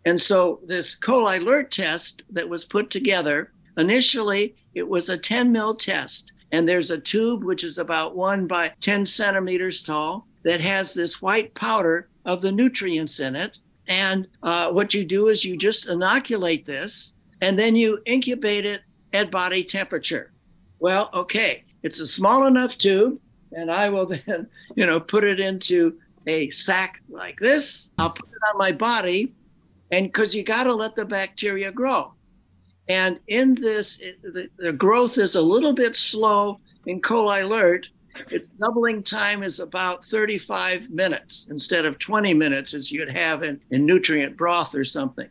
And 0.04 0.20
so 0.20 0.60
this 0.64 0.94
Colilert 0.94 1.70
test 1.70 2.22
that 2.30 2.48
was 2.48 2.64
put 2.64 2.90
together, 2.90 3.52
initially 3.76 4.54
it 4.74 4.88
was 4.88 5.08
a 5.08 5.18
10 5.18 5.50
mil 5.50 5.74
test. 5.74 6.32
And 6.52 6.66
there's 6.66 6.90
a 6.90 7.00
tube 7.00 7.44
which 7.44 7.64
is 7.64 7.78
about 7.78 8.16
one 8.16 8.46
by 8.46 8.72
10 8.80 9.04
centimeters 9.04 9.82
tall 9.82 10.26
that 10.44 10.60
has 10.60 10.94
this 10.94 11.20
white 11.20 11.52
powder 11.54 12.08
of 12.24 12.40
the 12.40 12.52
nutrients 12.52 13.20
in 13.20 13.34
it. 13.34 13.58
And 13.86 14.28
uh, 14.42 14.70
what 14.70 14.94
you 14.94 15.04
do 15.04 15.28
is 15.28 15.44
you 15.44 15.56
just 15.56 15.88
inoculate 15.88 16.64
this 16.64 17.14
and 17.40 17.59
then 17.59 17.76
you 17.76 18.00
incubate 18.07 18.64
it 18.64 18.83
at 19.12 19.30
body 19.30 19.62
temperature. 19.62 20.33
Well, 20.80 21.11
okay, 21.12 21.64
it's 21.83 22.00
a 22.00 22.07
small 22.07 22.47
enough 22.47 22.78
tube, 22.78 23.18
and 23.52 23.71
I 23.71 23.88
will 23.88 24.07
then, 24.26 24.49
you 24.75 24.87
know, 24.87 25.00
put 25.00 25.25
it 25.25 25.40
into 25.40 25.99
a 26.26 26.50
sack 26.50 27.00
like 27.09 27.37
this. 27.38 27.90
I'll 27.99 28.11
put 28.11 28.28
it 28.28 28.52
on 28.52 28.59
my 28.59 28.73
body, 28.73 29.33
and 29.90 30.07
because 30.07 30.35
you 30.35 30.42
got 30.42 30.64
to 30.64 30.75
let 30.75 30.95
the 30.95 31.04
bacteria 31.04 31.73
grow. 31.73 32.12
And 32.88 33.21
in 33.28 33.54
this, 33.54 33.99
it, 33.99 34.21
the, 34.23 34.49
the 34.57 34.73
growth 34.73 35.18
is 35.18 35.35
a 35.35 35.42
little 35.42 35.75
bit 35.75 35.95
slow 35.95 36.59
in 36.87 37.00
Colilert. 37.00 37.88
Its 38.30 38.49
doubling 38.49 39.02
time 39.02 39.42
is 39.42 39.61
about 39.61 40.04
35 40.07 40.90
minutes 40.90 41.47
instead 41.50 41.85
of 41.85 41.99
20 41.99 42.35
minutes 42.35 42.75
as 42.75 42.90
you'd 42.90 43.11
have 43.11 43.42
in, 43.42 43.61
in 43.71 43.85
nutrient 43.85 44.37
broth 44.37 44.75
or 44.75 44.85
something. 44.85 45.28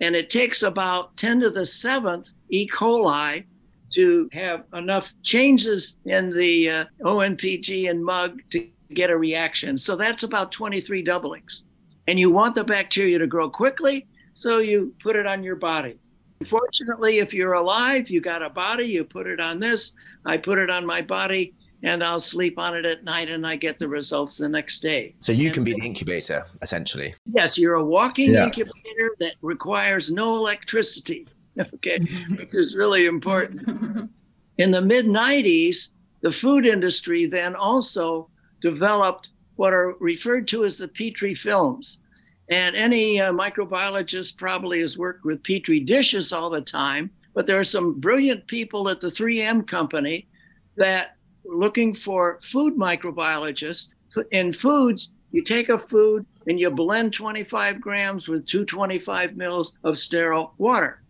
And 0.00 0.16
it 0.16 0.30
takes 0.30 0.62
about 0.62 1.16
10 1.16 1.40
to 1.40 1.50
the 1.50 1.66
seventh 1.66 2.30
E. 2.48 2.68
coli 2.68 3.44
to 3.90 4.28
have 4.32 4.64
enough 4.74 5.12
changes 5.22 5.96
in 6.06 6.30
the 6.30 6.70
uh, 6.70 6.84
ONPG 7.02 7.90
and 7.90 8.04
MUG 8.04 8.40
to 8.50 8.68
get 8.94 9.10
a 9.10 9.16
reaction. 9.16 9.78
So 9.78 9.96
that's 9.96 10.22
about 10.22 10.50
23 10.52 11.02
doublings. 11.02 11.64
And 12.08 12.18
you 12.18 12.30
want 12.30 12.54
the 12.54 12.64
bacteria 12.64 13.18
to 13.18 13.26
grow 13.26 13.48
quickly, 13.48 14.06
so 14.34 14.58
you 14.58 14.94
put 14.98 15.14
it 15.14 15.26
on 15.26 15.44
your 15.44 15.56
body. 15.56 15.98
Fortunately, 16.44 17.18
if 17.18 17.32
you're 17.32 17.52
alive, 17.52 18.10
you 18.10 18.20
got 18.20 18.42
a 18.42 18.50
body, 18.50 18.84
you 18.84 19.04
put 19.04 19.26
it 19.26 19.40
on 19.40 19.60
this. 19.60 19.92
I 20.24 20.36
put 20.36 20.58
it 20.58 20.70
on 20.70 20.84
my 20.84 21.02
body 21.02 21.54
and 21.82 22.02
I'll 22.02 22.20
sleep 22.20 22.58
on 22.58 22.76
it 22.76 22.84
at 22.84 23.04
night 23.04 23.28
and 23.28 23.46
I 23.46 23.56
get 23.56 23.78
the 23.78 23.88
results 23.88 24.38
the 24.38 24.48
next 24.48 24.80
day. 24.80 25.14
So 25.20 25.32
you 25.32 25.46
and 25.46 25.54
can 25.54 25.64
be 25.64 25.72
the 25.72 25.84
incubator, 25.84 26.44
essentially. 26.62 27.14
Yes, 27.26 27.58
you're 27.58 27.74
a 27.74 27.84
walking 27.84 28.32
Yeah. 28.32 28.44
incubator 28.44 29.16
that 29.20 29.34
requires 29.42 30.10
no 30.10 30.34
electricity. 30.34 31.26
Okay, 31.60 31.98
which 32.38 32.54
is 32.54 32.74
really 32.76 33.04
important. 33.04 34.08
In 34.56 34.70
the 34.70 34.80
mid 34.80 35.04
90s, 35.04 35.90
the 36.22 36.32
food 36.32 36.64
industry 36.64 37.26
then 37.26 37.54
also 37.54 38.30
developed 38.62 39.28
what 39.56 39.74
are 39.74 39.94
referred 40.00 40.48
to 40.48 40.64
as 40.64 40.78
the 40.78 40.88
Petri 40.88 41.34
films. 41.34 42.00
And 42.48 42.74
any 42.74 43.20
uh, 43.20 43.32
microbiologist 43.34 44.38
probably 44.38 44.80
has 44.80 44.96
worked 44.96 45.26
with 45.26 45.44
Petri 45.44 45.78
dishes 45.78 46.32
all 46.32 46.48
the 46.48 46.62
time, 46.62 47.10
but 47.34 47.44
there 47.44 47.58
are 47.58 47.64
some 47.64 48.00
brilliant 48.00 48.46
people 48.46 48.88
at 48.88 49.00
the 49.00 49.08
3M 49.08 49.66
company 49.68 50.28
that 50.76 51.16
looking 51.44 51.94
for 51.94 52.40
food 52.42 52.74
microbiologists. 52.74 53.88
In 54.30 54.52
foods, 54.52 55.10
you 55.30 55.42
take 55.42 55.68
a 55.68 55.78
food 55.78 56.26
and 56.46 56.60
you 56.60 56.70
blend 56.70 57.12
25 57.14 57.80
grams 57.80 58.28
with 58.28 58.46
225 58.46 59.36
mils 59.36 59.78
of 59.84 59.98
sterile 59.98 60.54
water. 60.58 61.02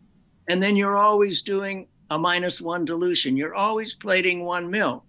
And 0.49 0.63
then 0.63 0.77
you're 0.77 0.97
always 0.97 1.43
doing 1.43 1.89
a 2.11 2.19
minus 2.19 2.61
one 2.61 2.85
dilution. 2.85 3.37
You're 3.37 3.55
always 3.55 3.95
plating 3.95 4.45
one 4.45 4.71
mil. 4.71 5.05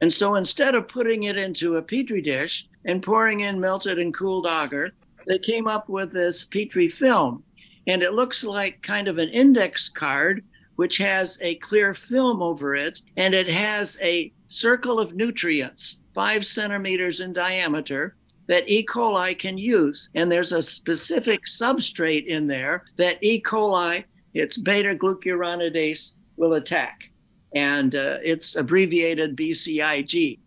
And 0.00 0.12
so 0.12 0.36
instead 0.36 0.74
of 0.74 0.88
putting 0.88 1.24
it 1.24 1.36
into 1.36 1.76
a 1.76 1.82
petri 1.82 2.20
dish 2.20 2.68
and 2.84 3.02
pouring 3.02 3.40
in 3.40 3.60
melted 3.60 3.98
and 3.98 4.14
cooled 4.14 4.46
agar, 4.46 4.92
they 5.26 5.38
came 5.38 5.66
up 5.66 5.88
with 5.88 6.12
this 6.12 6.44
petri 6.44 6.88
film. 6.88 7.42
And 7.86 8.02
it 8.02 8.14
looks 8.14 8.44
like 8.44 8.82
kind 8.82 9.08
of 9.08 9.18
an 9.18 9.28
index 9.30 9.88
card, 9.88 10.44
which 10.76 10.98
has 10.98 11.38
a 11.40 11.56
clear 11.56 11.94
film 11.94 12.42
over 12.42 12.74
it, 12.74 13.00
and 13.16 13.34
it 13.34 13.48
has 13.48 13.98
a 14.00 14.32
circle 14.48 14.98
of 15.00 15.14
nutrients, 15.14 15.98
five 16.14 16.44
centimeters 16.46 17.20
in 17.20 17.32
diameter, 17.32 18.16
that 18.48 18.68
E. 18.68 18.86
coli 18.86 19.36
can 19.38 19.58
use. 19.58 20.10
And 20.14 20.30
there's 20.30 20.52
a 20.52 20.62
specific 20.62 21.46
substrate 21.46 22.26
in 22.26 22.46
there 22.46 22.84
that 22.96 23.22
E. 23.22 23.42
coli, 23.42 24.04
its 24.34 24.56
beta 24.56 24.94
glucuronidase, 24.94 26.14
will 26.36 26.54
attack. 26.54 27.10
and 27.54 27.94
uh, 27.94 28.18
it's 28.22 28.54
abbreviated 28.56 29.36
BCIG. 29.36 30.38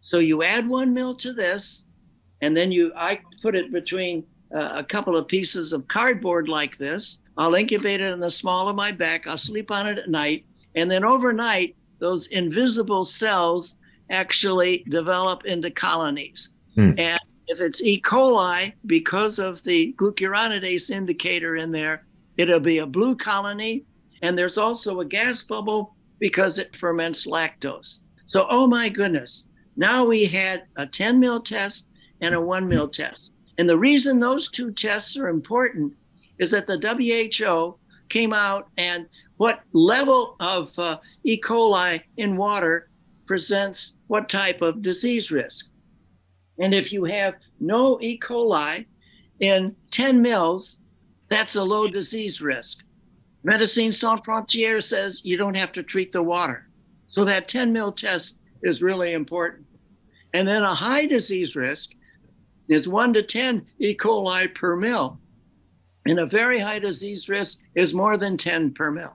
So 0.00 0.18
you 0.18 0.42
add 0.42 0.68
one 0.68 0.92
mil 0.92 1.14
to 1.16 1.32
this, 1.32 1.86
and 2.42 2.56
then 2.56 2.70
you 2.70 2.92
I 2.94 3.20
put 3.42 3.54
it 3.54 3.72
between 3.72 4.24
uh, 4.54 4.72
a 4.74 4.84
couple 4.84 5.16
of 5.16 5.26
pieces 5.26 5.72
of 5.72 5.88
cardboard 5.88 6.48
like 6.48 6.76
this. 6.78 7.20
I'll 7.36 7.54
incubate 7.54 8.00
it 8.00 8.12
in 8.12 8.20
the 8.20 8.30
small 8.30 8.68
of 8.68 8.76
my 8.76 8.92
back. 8.92 9.26
I'll 9.26 9.38
sleep 9.38 9.70
on 9.70 9.86
it 9.86 9.98
at 9.98 10.10
night, 10.10 10.44
and 10.74 10.90
then 10.90 11.04
overnight, 11.04 11.76
those 11.98 12.26
invisible 12.28 13.04
cells 13.04 13.76
actually 14.10 14.84
develop 14.88 15.44
into 15.44 15.70
colonies. 15.70 16.50
Hmm. 16.74 16.92
And 16.98 17.20
if 17.48 17.60
it's 17.60 17.82
E. 17.82 18.00
coli, 18.00 18.72
because 18.86 19.38
of 19.38 19.62
the 19.64 19.94
glucuronidase 19.98 20.90
indicator 20.90 21.56
in 21.56 21.72
there, 21.72 22.04
it'll 22.36 22.60
be 22.60 22.78
a 22.78 22.86
blue 22.86 23.16
colony. 23.16 23.84
And 24.22 24.36
there's 24.36 24.58
also 24.58 25.00
a 25.00 25.04
gas 25.04 25.42
bubble 25.42 25.94
because 26.18 26.58
it 26.58 26.76
ferments 26.76 27.26
lactose. 27.26 27.98
So, 28.26 28.46
oh 28.50 28.66
my 28.66 28.88
goodness, 28.88 29.46
now 29.76 30.04
we 30.04 30.26
had 30.26 30.64
a 30.76 30.86
10 30.86 31.18
mil 31.18 31.40
test 31.40 31.88
and 32.20 32.34
a 32.34 32.40
1 32.40 32.68
mil 32.68 32.88
test. 32.88 33.32
And 33.58 33.68
the 33.68 33.78
reason 33.78 34.18
those 34.18 34.50
two 34.50 34.72
tests 34.72 35.16
are 35.16 35.28
important 35.28 35.94
is 36.38 36.50
that 36.50 36.66
the 36.66 36.78
WHO 36.78 37.78
came 38.08 38.32
out 38.32 38.68
and 38.76 39.06
what 39.38 39.62
level 39.72 40.36
of 40.40 40.76
uh, 40.78 40.98
E. 41.24 41.40
coli 41.40 42.02
in 42.16 42.36
water 42.36 42.90
presents 43.26 43.94
what 44.08 44.28
type 44.28 44.60
of 44.62 44.82
disease 44.82 45.30
risk. 45.30 45.70
And 46.58 46.74
if 46.74 46.92
you 46.92 47.04
have 47.04 47.34
no 47.60 48.00
E. 48.00 48.18
coli 48.18 48.86
in 49.40 49.74
10 49.92 50.20
mils, 50.20 50.78
that's 51.28 51.56
a 51.56 51.62
low 51.62 51.88
disease 51.88 52.40
risk. 52.40 52.84
Médecins 53.46 53.94
Sans 53.94 54.20
Frontières 54.20 54.82
says 54.82 55.20
you 55.24 55.36
don't 55.36 55.56
have 55.56 55.72
to 55.72 55.82
treat 55.82 56.10
the 56.10 56.22
water. 56.22 56.68
So 57.06 57.24
that 57.24 57.48
10 57.48 57.72
mil 57.72 57.92
test 57.92 58.40
is 58.62 58.82
really 58.82 59.12
important. 59.12 59.66
And 60.34 60.46
then 60.46 60.64
a 60.64 60.74
high 60.74 61.06
disease 61.06 61.54
risk 61.54 61.92
is 62.68 62.88
1 62.88 63.14
to 63.14 63.22
10 63.22 63.64
E. 63.78 63.96
coli 63.96 64.52
per 64.52 64.74
mil. 64.76 65.20
And 66.06 66.18
a 66.18 66.26
very 66.26 66.58
high 66.58 66.80
disease 66.80 67.28
risk 67.28 67.60
is 67.74 67.94
more 67.94 68.16
than 68.16 68.36
10 68.36 68.74
per 68.74 68.90
mil. 68.90 69.14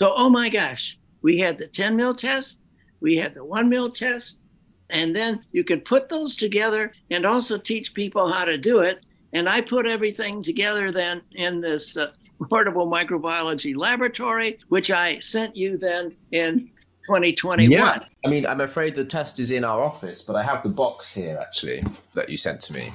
So, 0.00 0.14
oh 0.16 0.30
my 0.30 0.48
gosh, 0.48 0.98
we 1.20 1.36
had 1.36 1.58
the 1.58 1.66
10 1.66 1.94
mil 1.94 2.14
test, 2.14 2.64
we 3.00 3.18
had 3.18 3.34
the 3.34 3.44
1 3.44 3.68
mil 3.68 3.92
test, 3.92 4.42
and 4.88 5.14
then 5.14 5.44
you 5.52 5.62
can 5.62 5.82
put 5.82 6.08
those 6.08 6.36
together 6.36 6.94
and 7.10 7.26
also 7.26 7.58
teach 7.58 7.92
people 7.92 8.32
how 8.32 8.46
to 8.46 8.56
do 8.56 8.78
it. 8.78 9.04
And 9.34 9.46
I 9.46 9.60
put 9.60 9.86
everything 9.86 10.42
together 10.42 10.90
then 10.90 11.20
in 11.32 11.60
this 11.60 11.98
uh, 11.98 12.12
portable 12.48 12.90
microbiology 12.90 13.76
laboratory, 13.76 14.58
which 14.70 14.90
I 14.90 15.18
sent 15.18 15.54
you 15.54 15.76
then 15.76 16.16
in 16.32 16.70
2021. 17.04 17.70
Yeah. 17.70 17.98
I 18.24 18.28
mean, 18.30 18.46
I'm 18.46 18.62
afraid 18.62 18.94
the 18.94 19.04
test 19.04 19.38
is 19.38 19.50
in 19.50 19.64
our 19.64 19.82
office, 19.82 20.22
but 20.22 20.34
I 20.34 20.42
have 20.42 20.62
the 20.62 20.70
box 20.70 21.14
here 21.14 21.36
actually 21.38 21.84
that 22.14 22.30
you 22.30 22.38
sent 22.38 22.62
to 22.62 22.72
me. 22.72 22.90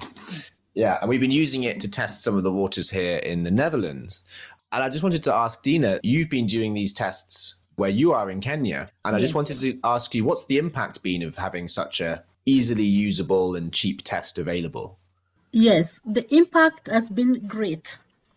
Yeah, 0.73 0.97
and 0.99 1.09
we've 1.09 1.21
been 1.21 1.29
using 1.31 1.63
it 1.63 1.79
to 1.81 1.89
test 1.89 2.23
some 2.23 2.35
of 2.35 2.43
the 2.43 2.51
waters 2.51 2.89
here 2.89 3.17
in 3.19 3.43
the 3.43 3.51
Netherlands. 3.51 4.23
And 4.75 4.83
I 4.83 4.89
just 4.89 5.03
wanted 5.03 5.23
to 5.23 5.33
ask 5.33 5.63
Dina, 5.63 6.01
you've 6.03 6.29
been 6.29 6.47
doing 6.47 6.73
these 6.73 6.91
tests 6.91 7.55
where 7.77 7.89
you 7.89 8.11
are 8.11 8.29
in 8.29 8.41
Kenya, 8.41 8.89
and 9.05 9.15
I 9.15 9.19
just 9.19 9.33
wanted 9.33 9.57
to 9.59 9.79
ask 9.83 10.13
you, 10.13 10.25
what's 10.25 10.45
the 10.45 10.57
impact 10.57 11.01
been 11.01 11.23
of 11.23 11.37
having 11.37 11.67
such 11.67 12.01
a 12.01 12.23
easily 12.45 12.83
usable 12.83 13.55
and 13.55 13.71
cheap 13.71 14.01
test 14.03 14.37
available? 14.37 14.99
Yes, 15.51 15.97
the 16.05 16.31
impact 16.35 16.87
has 16.87 17.09
been 17.09 17.47
great 17.47 17.87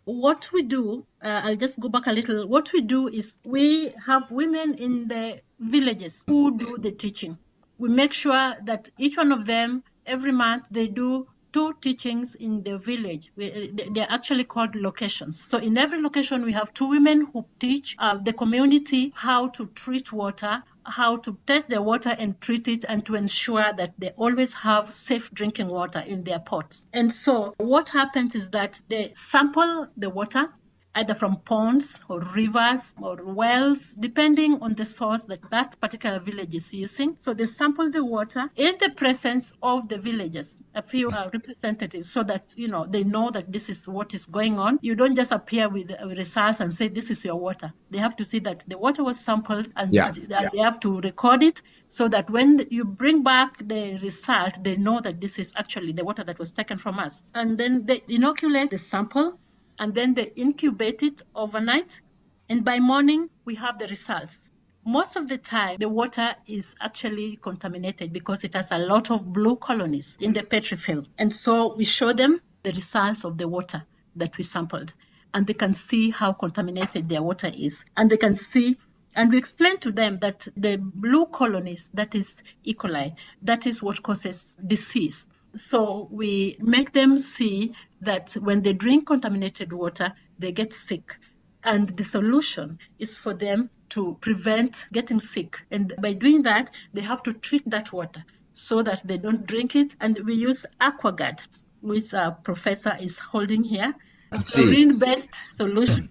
what 0.08 0.50
we 0.52 0.62
do, 0.62 1.04
uh, 1.20 1.42
I'll 1.44 1.56
just 1.56 1.78
go 1.78 1.90
back 1.90 2.06
a 2.06 2.12
little. 2.12 2.46
What 2.48 2.72
we 2.72 2.80
do 2.80 3.08
is 3.08 3.30
we 3.44 3.92
have 4.06 4.30
women 4.30 4.74
in 4.74 5.06
the 5.06 5.40
villages 5.60 6.24
who 6.26 6.56
do 6.56 6.78
the 6.78 6.92
teaching. 6.92 7.36
We 7.76 7.90
make 7.90 8.14
sure 8.14 8.56
that 8.64 8.88
each 8.96 9.18
one 9.18 9.32
of 9.32 9.44
them, 9.44 9.84
every 10.06 10.32
month, 10.32 10.64
they 10.70 10.86
do 10.86 11.26
two 11.52 11.74
teachings 11.80 12.34
in 12.34 12.62
the 12.62 12.78
village. 12.78 13.30
We, 13.36 13.72
they're 13.90 14.06
actually 14.08 14.44
called 14.44 14.74
locations. 14.74 15.40
So 15.42 15.58
in 15.58 15.76
every 15.78 16.00
location, 16.02 16.44
we 16.44 16.52
have 16.52 16.72
two 16.72 16.86
women 16.86 17.28
who 17.32 17.46
teach 17.58 17.96
uh, 17.98 18.18
the 18.18 18.32
community 18.32 19.12
how 19.14 19.48
to 19.48 19.66
treat 19.66 20.12
water, 20.12 20.62
how 20.84 21.16
to 21.18 21.38
test 21.46 21.68
the 21.68 21.82
water 21.82 22.14
and 22.18 22.40
treat 22.40 22.68
it 22.68 22.84
and 22.88 23.04
to 23.06 23.14
ensure 23.14 23.72
that 23.76 23.94
they 23.98 24.10
always 24.10 24.54
have 24.54 24.92
safe 24.92 25.32
drinking 25.32 25.68
water 25.68 26.00
in 26.00 26.24
their 26.24 26.38
pots. 26.38 26.86
And 26.92 27.12
so 27.12 27.54
what 27.58 27.88
happens 27.90 28.34
is 28.34 28.50
that 28.50 28.80
they 28.88 29.12
sample 29.14 29.88
the 29.96 30.10
water 30.10 30.48
either 30.98 31.14
from 31.14 31.36
ponds 31.36 31.98
or 32.08 32.20
rivers 32.20 32.94
or 33.00 33.16
wells, 33.24 33.94
depending 33.94 34.60
on 34.62 34.74
the 34.74 34.84
source 34.84 35.24
that 35.24 35.40
that 35.50 35.80
particular 35.80 36.18
village 36.18 36.54
is 36.54 36.74
using. 36.74 37.14
So 37.18 37.34
they 37.34 37.46
sample 37.46 37.90
the 37.90 38.04
water 38.04 38.50
in 38.56 38.74
the 38.80 38.90
presence 38.90 39.52
of 39.62 39.88
the 39.88 39.98
villagers, 39.98 40.58
a 40.74 40.82
few 40.82 41.10
uh, 41.10 41.30
representatives, 41.32 42.10
so 42.10 42.22
that 42.24 42.52
you 42.56 42.68
know 42.68 42.84
they 42.86 43.04
know 43.04 43.30
that 43.30 43.52
this 43.52 43.68
is 43.68 43.88
what 43.88 44.12
is 44.14 44.26
going 44.26 44.58
on. 44.58 44.80
You 44.82 44.96
don't 44.96 45.14
just 45.14 45.30
appear 45.32 45.68
with 45.68 45.92
uh, 45.92 46.08
results 46.08 46.60
and 46.60 46.72
say 46.72 46.88
this 46.88 47.10
is 47.10 47.24
your 47.24 47.36
water. 47.36 47.72
They 47.90 47.98
have 47.98 48.16
to 48.16 48.24
see 48.24 48.40
that 48.40 48.64
the 48.66 48.78
water 48.78 49.04
was 49.04 49.20
sampled 49.20 49.68
and, 49.76 49.94
yeah. 49.94 50.12
yeah. 50.28 50.48
they 50.52 50.58
have 50.58 50.80
to 50.80 51.00
record 51.00 51.42
it 51.42 51.62
so 51.86 52.08
that 52.08 52.28
when 52.28 52.60
you 52.70 52.84
bring 52.84 53.22
back 53.22 53.58
the 53.58 53.98
result, 54.02 54.62
they 54.62 54.76
know 54.76 55.00
that 55.00 55.20
this 55.20 55.38
is 55.38 55.52
actually 55.56 55.92
the 55.92 56.04
water 56.04 56.24
that 56.24 56.38
was 56.38 56.52
taken 56.52 56.76
from 56.76 56.98
us. 56.98 57.22
And 57.34 57.56
then 57.56 57.86
they 57.86 58.02
inoculate 58.08 58.70
the 58.70 58.78
sample 58.78 59.38
and 59.78 59.94
then 59.94 60.14
they 60.14 60.32
incubate 60.36 61.02
it 61.02 61.22
overnight. 61.34 62.00
And 62.48 62.64
by 62.64 62.80
morning, 62.80 63.30
we 63.44 63.56
have 63.56 63.78
the 63.78 63.86
results. 63.86 64.48
Most 64.84 65.16
of 65.16 65.28
the 65.28 65.38
time, 65.38 65.76
the 65.78 65.88
water 65.88 66.34
is 66.46 66.74
actually 66.80 67.36
contaminated 67.36 68.12
because 68.12 68.44
it 68.44 68.54
has 68.54 68.72
a 68.72 68.78
lot 68.78 69.10
of 69.10 69.30
blue 69.32 69.56
colonies 69.56 70.16
in 70.20 70.32
the 70.32 70.42
petri 70.42 70.76
film. 70.76 71.06
And 71.18 71.32
so 71.32 71.74
we 71.74 71.84
show 71.84 72.12
them 72.12 72.40
the 72.62 72.72
results 72.72 73.24
of 73.24 73.36
the 73.36 73.46
water 73.48 73.84
that 74.16 74.38
we 74.38 74.44
sampled. 74.44 74.94
And 75.34 75.46
they 75.46 75.54
can 75.54 75.74
see 75.74 76.10
how 76.10 76.32
contaminated 76.32 77.08
their 77.08 77.22
water 77.22 77.50
is. 77.54 77.84
And 77.96 78.10
they 78.10 78.16
can 78.16 78.34
see 78.34 78.78
and 79.14 79.32
we 79.32 79.38
explain 79.38 79.78
to 79.78 79.90
them 79.90 80.18
that 80.18 80.46
the 80.56 80.76
blue 80.76 81.26
colonies, 81.26 81.90
that 81.94 82.14
is 82.14 82.40
E. 82.62 82.72
coli, 82.72 83.16
that 83.42 83.66
is 83.66 83.82
what 83.82 84.00
causes 84.00 84.56
disease. 84.64 85.26
So 85.58 86.08
we 86.10 86.56
make 86.60 86.92
them 86.92 87.18
see 87.18 87.74
that 88.00 88.32
when 88.34 88.62
they 88.62 88.72
drink 88.72 89.06
contaminated 89.06 89.72
water, 89.72 90.12
they 90.38 90.52
get 90.52 90.72
sick. 90.72 91.16
And 91.64 91.88
the 91.88 92.04
solution 92.04 92.78
is 92.98 93.16
for 93.16 93.34
them 93.34 93.70
to 93.90 94.16
prevent 94.20 94.86
getting 94.92 95.18
sick. 95.18 95.66
And 95.70 95.92
by 96.00 96.12
doing 96.12 96.42
that, 96.42 96.70
they 96.94 97.00
have 97.00 97.22
to 97.24 97.32
treat 97.32 97.68
that 97.70 97.92
water 97.92 98.24
so 98.52 98.82
that 98.82 99.06
they 99.06 99.18
don't 99.18 99.46
drink 99.46 99.74
it. 99.74 99.96
And 100.00 100.18
we 100.24 100.34
use 100.34 100.64
AquaGuard, 100.80 101.40
which 101.80 102.14
our 102.14 102.32
professor 102.32 102.96
is 103.00 103.18
holding 103.18 103.64
here, 103.64 103.94
a 104.30 104.42
chlorine-based 104.42 105.34
solution. 105.50 106.10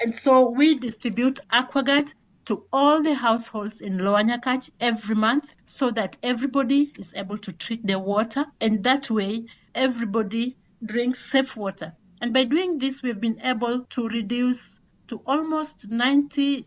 And 0.00 0.14
so 0.14 0.48
we 0.48 0.76
distribute 0.76 1.40
AquaGuard 1.52 2.14
to 2.48 2.64
all 2.72 3.02
the 3.02 3.14
households 3.14 3.82
in 3.82 3.98
Lower 3.98 4.22
Nyakach 4.22 4.70
every 4.80 5.14
month 5.14 5.54
so 5.66 5.90
that 5.90 6.16
everybody 6.22 6.90
is 6.98 7.12
able 7.14 7.36
to 7.36 7.52
treat 7.52 7.86
their 7.86 7.98
water. 7.98 8.46
And 8.58 8.82
that 8.84 9.10
way, 9.10 9.44
everybody 9.74 10.56
drinks 10.82 11.20
safe 11.20 11.54
water. 11.58 11.94
And 12.22 12.32
by 12.32 12.44
doing 12.44 12.78
this, 12.78 13.02
we've 13.02 13.20
been 13.20 13.38
able 13.42 13.84
to 13.84 14.08
reduce 14.08 14.80
to 15.08 15.20
almost 15.26 15.88
95% 15.90 16.64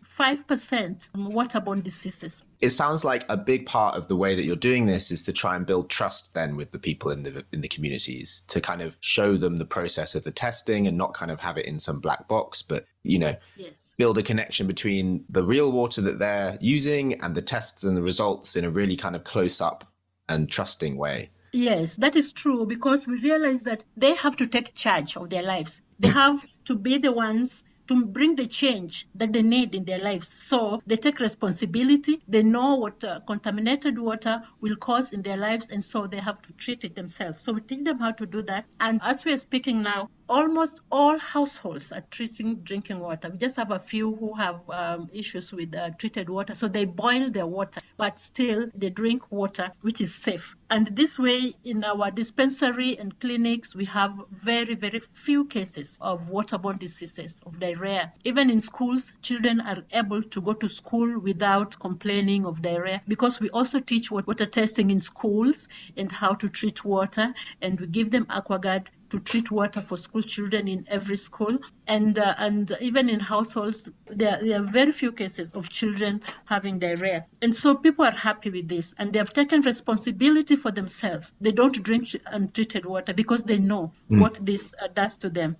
waterborne 1.14 1.82
diseases. 1.82 2.42
It 2.60 2.70
sounds 2.70 3.04
like 3.04 3.24
a 3.28 3.36
big 3.36 3.66
part 3.66 3.96
of 3.96 4.08
the 4.08 4.16
way 4.16 4.34
that 4.34 4.44
you're 4.44 4.56
doing 4.56 4.86
this 4.86 5.10
is 5.10 5.22
to 5.24 5.32
try 5.32 5.56
and 5.56 5.66
build 5.66 5.90
trust 5.90 6.34
then 6.34 6.56
with 6.56 6.70
the 6.70 6.78
people 6.78 7.10
in 7.10 7.22
the 7.22 7.44
in 7.52 7.60
the 7.60 7.68
communities 7.68 8.42
to 8.48 8.60
kind 8.60 8.82
of 8.82 8.96
show 9.00 9.36
them 9.36 9.56
the 9.56 9.64
process 9.64 10.14
of 10.14 10.24
the 10.24 10.30
testing 10.30 10.86
and 10.86 10.96
not 10.96 11.14
kind 11.14 11.30
of 11.30 11.40
have 11.40 11.56
it 11.56 11.66
in 11.66 11.78
some 11.78 11.98
black 11.98 12.28
box 12.28 12.62
but 12.62 12.84
you 13.02 13.18
know 13.18 13.34
yes. 13.56 13.94
build 13.98 14.18
a 14.18 14.22
connection 14.22 14.66
between 14.66 15.24
the 15.28 15.44
real 15.44 15.72
water 15.72 16.00
that 16.00 16.18
they're 16.18 16.56
using 16.60 17.20
and 17.20 17.34
the 17.34 17.42
tests 17.42 17.82
and 17.82 17.96
the 17.96 18.02
results 18.02 18.54
in 18.54 18.64
a 18.64 18.70
really 18.70 18.96
kind 18.96 19.16
of 19.16 19.24
close 19.24 19.60
up 19.60 19.92
and 20.28 20.48
trusting 20.48 20.96
way. 20.96 21.30
Yes, 21.52 21.96
that 21.96 22.16
is 22.16 22.32
true 22.32 22.64
because 22.64 23.06
we 23.06 23.18
realize 23.20 23.62
that 23.62 23.84
they 23.96 24.14
have 24.14 24.36
to 24.36 24.46
take 24.46 24.74
charge 24.74 25.16
of 25.16 25.28
their 25.28 25.42
lives. 25.42 25.80
They 25.98 26.08
mm. 26.08 26.14
have 26.14 26.42
to 26.64 26.76
be 26.76 26.98
the 26.98 27.12
ones 27.12 27.64
to 27.92 28.06
bring 28.06 28.36
the 28.36 28.46
change 28.46 29.06
that 29.14 29.32
they 29.32 29.42
need 29.42 29.74
in 29.74 29.84
their 29.84 29.98
lives. 29.98 30.28
So 30.28 30.82
they 30.86 30.96
take 30.96 31.20
responsibility. 31.20 32.22
They 32.26 32.42
know 32.42 32.76
what 32.76 33.04
uh, 33.04 33.20
contaminated 33.26 33.98
water 33.98 34.42
will 34.60 34.76
cause 34.76 35.12
in 35.12 35.22
their 35.22 35.36
lives, 35.36 35.68
and 35.68 35.84
so 35.84 36.06
they 36.06 36.18
have 36.18 36.40
to 36.42 36.52
treat 36.54 36.84
it 36.84 36.94
themselves. 36.94 37.40
So 37.40 37.52
we 37.52 37.60
teach 37.60 37.84
them 37.84 37.98
how 37.98 38.12
to 38.12 38.26
do 38.26 38.42
that. 38.42 38.64
And 38.80 39.00
as 39.02 39.24
we 39.24 39.32
are 39.34 39.38
speaking 39.38 39.82
now, 39.82 40.08
almost 40.32 40.80
all 40.90 41.18
households 41.18 41.92
are 41.92 42.04
treating 42.10 42.54
drinking 42.62 42.98
water. 42.98 43.28
We 43.28 43.36
just 43.36 43.56
have 43.56 43.70
a 43.70 43.78
few 43.78 44.16
who 44.16 44.32
have 44.34 44.60
um, 44.70 45.10
issues 45.12 45.52
with 45.52 45.74
uh, 45.74 45.90
treated 45.98 46.30
water, 46.30 46.54
so 46.54 46.68
they 46.68 46.86
boil 46.86 47.28
their 47.30 47.46
water, 47.46 47.82
but 47.98 48.18
still 48.18 48.70
they 48.74 48.88
drink 48.88 49.30
water 49.30 49.72
which 49.82 50.00
is 50.00 50.14
safe. 50.14 50.56
And 50.70 50.86
this 50.86 51.18
way, 51.18 51.52
in 51.64 51.84
our 51.84 52.10
dispensary 52.10 52.98
and 52.98 53.20
clinics, 53.20 53.76
we 53.76 53.84
have 53.84 54.18
very, 54.30 54.74
very 54.74 55.00
few 55.00 55.44
cases 55.44 55.98
of 56.00 56.30
waterborne 56.30 56.78
diseases, 56.78 57.42
of 57.44 57.60
diarrhea. 57.60 58.14
Even 58.24 58.48
in 58.48 58.62
schools, 58.62 59.12
children 59.20 59.60
are 59.60 59.84
able 59.92 60.22
to 60.22 60.40
go 60.40 60.54
to 60.54 60.68
school 60.70 61.18
without 61.18 61.78
complaining 61.78 62.46
of 62.46 62.62
diarrhea 62.62 63.02
because 63.06 63.38
we 63.38 63.50
also 63.50 63.80
teach 63.80 64.10
water 64.10 64.46
testing 64.46 64.90
in 64.90 65.02
schools 65.02 65.68
and 65.94 66.10
how 66.10 66.32
to 66.32 66.48
treat 66.48 66.82
water, 66.86 67.34
and 67.60 67.78
we 67.78 67.86
give 67.86 68.10
them 68.10 68.24
AquaGuard 68.24 68.86
to 69.12 69.20
treat 69.20 69.50
water 69.50 69.82
for 69.82 69.98
school 69.98 70.22
children 70.22 70.66
in 70.68 70.86
every 70.88 71.18
school. 71.18 71.58
And 71.86 72.18
uh, 72.18 72.34
and 72.38 72.72
even 72.80 73.10
in 73.10 73.20
households, 73.20 73.90
there, 74.06 74.38
there 74.42 74.60
are 74.60 74.64
very 74.64 74.92
few 74.92 75.12
cases 75.12 75.52
of 75.52 75.68
children 75.68 76.22
having 76.46 76.78
diarrhea. 76.78 77.26
And 77.42 77.54
so 77.54 77.74
people 77.74 78.06
are 78.06 78.18
happy 78.28 78.48
with 78.50 78.68
this, 78.68 78.94
and 78.98 79.12
they 79.12 79.18
have 79.18 79.34
taken 79.34 79.60
responsibility 79.60 80.56
for 80.56 80.72
themselves. 80.72 81.34
They 81.42 81.52
don't 81.52 81.82
drink 81.82 82.16
untreated 82.24 82.86
water 82.86 83.12
because 83.12 83.44
they 83.44 83.58
know 83.58 83.92
mm. 84.10 84.20
what 84.20 84.38
this 84.44 84.74
uh, 84.82 84.88
does 84.88 85.18
to 85.18 85.28
them. 85.28 85.56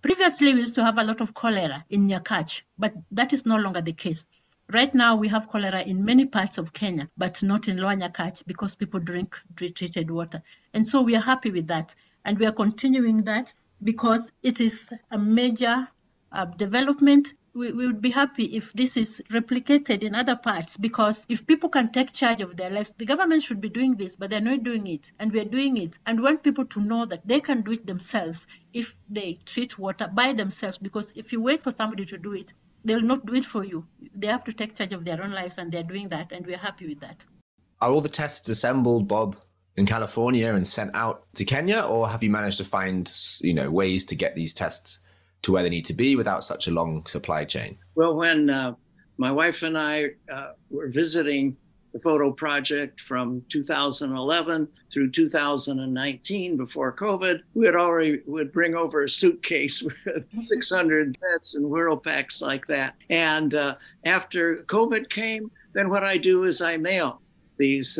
Previously, 0.00 0.54
we 0.54 0.60
used 0.60 0.74
to 0.76 0.84
have 0.84 0.96
a 0.96 1.04
lot 1.04 1.20
of 1.20 1.34
cholera 1.34 1.84
in 1.90 2.08
Nyakach, 2.08 2.62
but 2.78 2.94
that 3.12 3.34
is 3.34 3.44
no 3.44 3.56
longer 3.56 3.82
the 3.82 3.92
case. 3.92 4.26
Right 4.72 4.94
now, 4.94 5.16
we 5.16 5.28
have 5.28 5.48
cholera 5.48 5.82
in 5.82 6.06
many 6.06 6.24
parts 6.24 6.56
of 6.56 6.72
Kenya, 6.72 7.10
but 7.18 7.42
not 7.42 7.68
in 7.68 7.76
Lower 7.76 7.96
Nyakach 7.96 8.46
because 8.46 8.76
people 8.76 9.00
drink 9.00 9.38
treated 9.56 10.10
water. 10.10 10.42
And 10.72 10.88
so 10.88 11.02
we 11.02 11.14
are 11.16 11.20
happy 11.20 11.50
with 11.50 11.66
that. 11.66 11.94
And 12.24 12.38
we 12.38 12.46
are 12.46 12.52
continuing 12.52 13.24
that 13.24 13.52
because 13.82 14.32
it 14.42 14.60
is 14.60 14.90
a 15.10 15.18
major 15.18 15.88
uh, 16.32 16.46
development. 16.46 17.34
We, 17.54 17.70
we 17.72 17.86
would 17.86 18.00
be 18.00 18.10
happy 18.10 18.56
if 18.56 18.72
this 18.72 18.96
is 18.96 19.22
replicated 19.30 20.02
in 20.02 20.14
other 20.14 20.34
parts 20.34 20.76
because 20.76 21.24
if 21.28 21.46
people 21.46 21.68
can 21.68 21.92
take 21.92 22.12
charge 22.12 22.40
of 22.40 22.56
their 22.56 22.70
lives, 22.70 22.92
the 22.98 23.04
government 23.04 23.42
should 23.42 23.60
be 23.60 23.68
doing 23.68 23.94
this, 23.94 24.16
but 24.16 24.30
they're 24.30 24.40
not 24.40 24.64
doing 24.64 24.86
it. 24.86 25.12
And 25.20 25.32
we're 25.32 25.44
doing 25.44 25.76
it. 25.76 25.98
And 26.06 26.18
we 26.18 26.24
want 26.24 26.42
people 26.42 26.64
to 26.64 26.80
know 26.80 27.06
that 27.06 27.26
they 27.28 27.40
can 27.40 27.62
do 27.62 27.72
it 27.72 27.86
themselves 27.86 28.46
if 28.72 28.96
they 29.08 29.38
treat 29.44 29.78
water 29.78 30.10
by 30.12 30.32
themselves. 30.32 30.78
Because 30.78 31.12
if 31.14 31.32
you 31.32 31.40
wait 31.40 31.62
for 31.62 31.70
somebody 31.70 32.06
to 32.06 32.18
do 32.18 32.32
it, 32.32 32.52
they'll 32.84 33.00
not 33.00 33.24
do 33.24 33.34
it 33.34 33.44
for 33.44 33.62
you. 33.64 33.86
They 34.14 34.26
have 34.26 34.44
to 34.44 34.52
take 34.52 34.74
charge 34.74 34.92
of 34.92 35.04
their 35.04 35.22
own 35.22 35.30
lives, 35.30 35.58
and 35.58 35.70
they're 35.70 35.82
doing 35.82 36.08
that. 36.08 36.32
And 36.32 36.46
we're 36.46 36.58
happy 36.58 36.88
with 36.88 37.00
that. 37.00 37.24
Are 37.80 37.90
all 37.90 38.00
the 38.00 38.08
tests 38.08 38.48
assembled, 38.48 39.08
Bob? 39.08 39.36
In 39.76 39.86
California 39.86 40.54
and 40.54 40.66
sent 40.66 40.94
out 40.94 41.26
to 41.34 41.44
Kenya, 41.44 41.80
or 41.80 42.08
have 42.08 42.22
you 42.22 42.30
managed 42.30 42.58
to 42.58 42.64
find 42.64 43.10
you 43.40 43.52
know 43.52 43.70
ways 43.70 44.04
to 44.06 44.14
get 44.14 44.36
these 44.36 44.54
tests 44.54 45.00
to 45.42 45.52
where 45.52 45.62
they 45.62 45.68
need 45.68 45.84
to 45.86 45.94
be 45.94 46.16
without 46.16 46.44
such 46.44 46.68
a 46.68 46.70
long 46.70 47.04
supply 47.06 47.44
chain? 47.44 47.76
Well, 47.96 48.14
when 48.14 48.50
uh, 48.50 48.74
my 49.18 49.32
wife 49.32 49.62
and 49.62 49.76
I 49.76 50.10
uh, 50.32 50.52
were 50.70 50.88
visiting 50.88 51.56
the 51.92 52.00
FOTO 52.00 52.32
project 52.32 53.00
from 53.00 53.44
2011 53.48 54.68
through 54.92 55.10
2019 55.12 56.56
before 56.56 56.92
COVID, 56.92 57.40
we 57.54 57.66
had 57.66 57.76
already 57.76 58.20
would 58.26 58.52
bring 58.52 58.74
over 58.74 59.04
a 59.04 59.08
suitcase 59.08 59.82
with 60.06 60.26
600 60.40 61.16
pets 61.20 61.54
and 61.54 61.64
whirl 61.64 61.96
packs 61.96 62.42
like 62.42 62.66
that. 62.66 62.96
And 63.10 63.54
uh, 63.54 63.76
after 64.04 64.64
COVID 64.66 65.08
came, 65.08 65.52
then 65.72 65.88
what 65.88 66.02
I 66.02 66.16
do 66.16 66.44
is 66.44 66.60
I 66.60 66.76
mail 66.76 67.22
these 67.58 67.96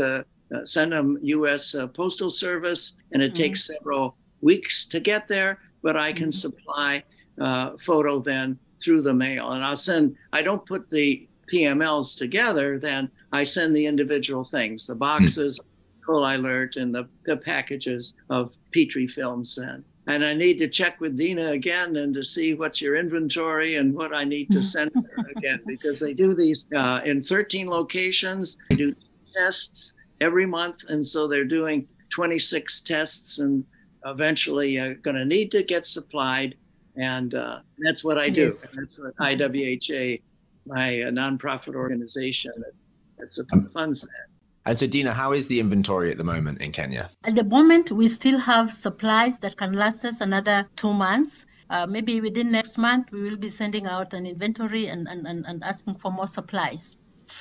uh, 0.54 0.64
send 0.64 0.92
them 0.92 1.18
U.S. 1.22 1.74
Uh, 1.74 1.86
Postal 1.86 2.30
Service, 2.30 2.94
and 3.12 3.22
it 3.22 3.32
mm-hmm. 3.32 3.42
takes 3.42 3.66
several 3.66 4.16
weeks 4.40 4.86
to 4.86 5.00
get 5.00 5.28
there. 5.28 5.60
But 5.82 5.96
I 5.96 6.12
can 6.12 6.28
mm-hmm. 6.28 6.30
supply 6.30 7.04
uh, 7.40 7.76
FOTO 7.78 8.20
then 8.20 8.58
through 8.82 9.02
the 9.02 9.14
mail, 9.14 9.52
and 9.52 9.64
I'll 9.64 9.76
send. 9.76 10.16
I 10.32 10.42
don't 10.42 10.64
put 10.66 10.88
the 10.88 11.28
PMLs 11.52 12.16
together. 12.16 12.78
Then 12.78 13.10
I 13.32 13.44
send 13.44 13.74
the 13.74 13.86
individual 13.86 14.44
things, 14.44 14.86
the 14.86 14.94
boxes, 14.94 15.58
mm-hmm. 15.58 16.04
Colilert, 16.04 16.76
and 16.76 16.94
the, 16.94 17.08
the 17.24 17.36
packages 17.36 18.14
of 18.30 18.54
Petri 18.72 19.06
films. 19.06 19.54
Then 19.54 19.84
and 20.06 20.24
I 20.24 20.34
need 20.34 20.58
to 20.58 20.68
check 20.68 21.00
with 21.00 21.16
Dina 21.16 21.50
again 21.50 21.96
and 21.96 22.12
to 22.14 22.22
see 22.22 22.54
what's 22.54 22.82
your 22.82 22.96
inventory 22.96 23.76
and 23.76 23.94
what 23.94 24.14
I 24.14 24.24
need 24.24 24.50
to 24.50 24.62
send 24.62 24.92
her 24.94 25.30
again 25.36 25.60
because 25.66 25.98
they 25.98 26.12
do 26.12 26.34
these 26.34 26.66
uh, 26.74 27.00
in 27.04 27.22
13 27.22 27.68
locations. 27.68 28.58
They 28.68 28.76
do 28.76 28.94
tests 29.34 29.93
every 30.24 30.46
month. 30.46 30.78
And 30.88 31.04
so 31.04 31.28
they're 31.28 31.52
doing 31.58 31.86
26 32.10 32.80
tests 32.80 33.38
and 33.38 33.64
eventually 34.06 34.78
uh, 34.78 34.94
going 35.02 35.16
to 35.16 35.24
need 35.24 35.50
to 35.52 35.62
get 35.62 35.86
supplied. 35.86 36.56
And 36.96 37.34
uh, 37.34 37.60
that's 37.78 38.02
what 38.04 38.18
I 38.18 38.28
do. 38.28 38.44
Yes. 38.44 38.74
That's 38.74 38.98
what 38.98 39.16
IWHA, 39.16 40.22
my 40.66 41.00
uh, 41.02 41.10
nonprofit 41.10 41.74
organization, 41.74 42.52
that, 42.56 42.72
that's 43.18 43.38
a 43.38 43.44
funds 43.72 44.02
that. 44.02 44.26
And 44.66 44.78
so, 44.78 44.86
Dina, 44.86 45.12
how 45.12 45.32
is 45.32 45.48
the 45.48 45.60
inventory 45.60 46.10
at 46.10 46.16
the 46.16 46.24
moment 46.24 46.62
in 46.62 46.72
Kenya? 46.72 47.10
At 47.24 47.34
the 47.34 47.44
moment, 47.44 47.92
we 47.92 48.08
still 48.08 48.38
have 48.38 48.72
supplies 48.72 49.38
that 49.40 49.58
can 49.58 49.74
last 49.74 50.04
us 50.06 50.22
another 50.22 50.66
two 50.74 50.94
months. 50.94 51.44
Uh, 51.68 51.86
maybe 51.86 52.20
within 52.22 52.50
next 52.50 52.78
month, 52.78 53.12
we 53.12 53.22
will 53.22 53.36
be 53.36 53.50
sending 53.50 53.86
out 53.86 54.14
an 54.14 54.24
inventory 54.26 54.86
and, 54.86 55.06
and, 55.06 55.26
and, 55.26 55.44
and 55.46 55.62
asking 55.62 55.96
for 55.96 56.10
more 56.10 56.26
supplies. 56.26 56.96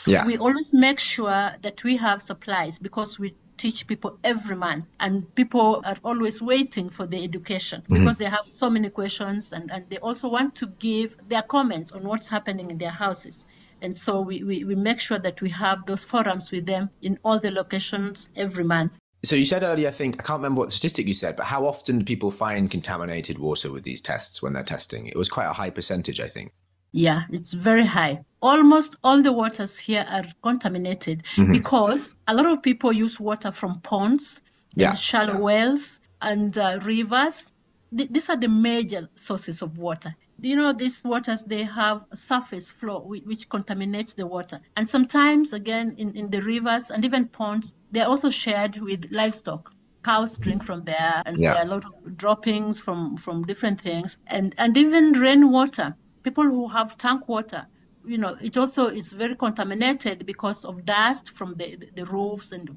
Yeah. 0.06 0.26
We 0.26 0.38
always 0.38 0.74
make 0.74 1.00
sure 1.00 1.56
that 1.62 1.84
we 1.84 1.98
have 1.98 2.22
supplies 2.22 2.80
because 2.80 3.20
we 3.20 3.36
teach 3.58 3.88
people 3.88 4.18
every 4.24 4.56
month 4.56 4.86
and 5.00 5.34
people 5.36 5.82
are 5.86 5.98
always 6.04 6.42
waiting 6.42 6.90
for 6.90 7.06
the 7.06 7.24
education 7.24 7.82
mm-hmm. 7.82 7.94
because 7.94 8.18
they 8.18 8.26
have 8.26 8.46
so 8.46 8.70
many 8.70 8.90
questions 8.90 9.54
and, 9.54 9.72
and 9.72 9.90
they 9.90 9.98
also 9.98 10.30
want 10.30 10.56
to 10.56 10.68
give 10.68 11.16
their 11.28 11.44
comments 11.44 11.92
on 11.92 12.04
what's 12.04 12.28
happening 12.28 12.72
in 12.72 12.78
their 12.78 12.90
houses 12.90 13.46
and 13.82 13.96
so 13.96 14.22
we, 14.22 14.44
we, 14.44 14.64
we 14.64 14.76
make 14.76 15.00
sure 15.00 15.20
that 15.20 15.42
we 15.42 15.50
have 15.50 15.86
those 15.86 16.04
forums 16.04 16.52
with 16.52 16.66
them 16.66 16.90
in 17.02 17.20
all 17.24 17.40
the 17.40 17.52
locations 17.52 18.30
every 18.36 18.64
month 18.64 18.98
so 19.26 19.38
you 19.38 19.46
said 19.46 19.64
earlier, 19.64 19.88
I 19.88 19.92
think 19.92 20.16
I 20.20 20.24
can't 20.24 20.40
remember 20.40 20.60
what 20.60 20.74
statistic 20.74 21.08
you 21.08 21.14
said, 21.14 21.38
but 21.38 21.46
how 21.46 21.66
often 21.66 22.00
do 22.00 22.06
people 22.06 22.30
find 22.30 22.70
contaminated 22.70 23.40
water 23.40 23.72
with 23.72 23.84
these 23.84 24.02
tests 24.02 24.42
when 24.42 24.52
they're 24.52 24.64
testing? 24.64 25.08
It 25.08 25.16
was 25.16 25.30
quite 25.30 25.46
a 25.46 25.54
high 25.54 25.70
percentage, 25.70 26.20
I 26.20 26.28
think. 26.28 26.52
Yeah, 26.94 27.24
it's 27.32 27.52
very 27.52 27.86
high. 27.86 28.24
Almost 28.40 28.98
all 29.04 29.22
the 29.24 29.34
waters 29.34 29.76
here 29.76 30.06
are 30.08 30.26
contaminated 30.44 31.24
mm-hmm. 31.36 31.52
because 31.52 32.14
a 32.28 32.36
lot 32.36 32.46
of 32.46 32.62
people 32.62 32.94
use 32.94 33.20
water 33.20 33.52
from 33.52 33.82
ponds, 33.82 34.42
yeah. 34.76 34.94
shallow 34.94 35.40
wells, 35.40 36.00
and 36.22 36.56
uh, 36.56 36.80
rivers. 36.84 37.52
Th- 37.98 38.10
these 38.10 38.30
are 38.30 38.38
the 38.38 38.48
major 38.48 39.10
sources 39.16 39.64
of 39.64 39.80
water. 39.80 40.16
You 40.40 40.56
know, 40.56 40.72
these 40.72 41.04
waters, 41.04 41.42
they 41.42 41.64
have 41.64 42.06
surface 42.14 42.70
flow 42.70 43.00
which, 43.00 43.24
which 43.24 43.50
contaminates 43.50 44.14
the 44.14 44.28
water. 44.28 44.62
And 44.76 44.88
sometimes, 44.88 45.52
again, 45.52 45.96
in, 45.98 46.16
in 46.16 46.30
the 46.30 46.42
rivers 46.42 46.92
and 46.92 47.04
even 47.06 47.28
ponds, 47.28 47.74
they're 47.92 48.08
also 48.08 48.30
shared 48.30 48.78
with 48.78 49.08
livestock 49.12 49.74
cows 50.04 50.38
drink 50.38 50.62
from 50.64 50.84
there 50.84 51.24
and 51.26 51.40
yeah. 51.40 51.54
there 51.54 51.64
are 51.64 51.66
a 51.66 51.70
lot 51.70 51.86
of 51.86 52.18
droppings 52.18 52.82
from 52.82 53.16
from 53.16 53.46
different 53.46 53.80
things 53.80 54.18
and 54.28 54.54
and 54.58 54.76
even 54.76 55.14
rainwater 55.14 55.96
people 56.24 56.44
who 56.44 56.68
have 56.68 56.98
tank 56.98 57.28
water 57.28 57.68
you 58.06 58.18
know 58.18 58.36
it 58.42 58.58
also 58.58 58.88
is 58.88 59.12
very 59.12 59.36
contaminated 59.36 60.26
because 60.26 60.66
of 60.66 60.86
dust 60.86 61.32
from 61.32 61.56
the 61.56 61.78
the 61.96 62.06
roofs 62.06 62.52
and 62.52 62.70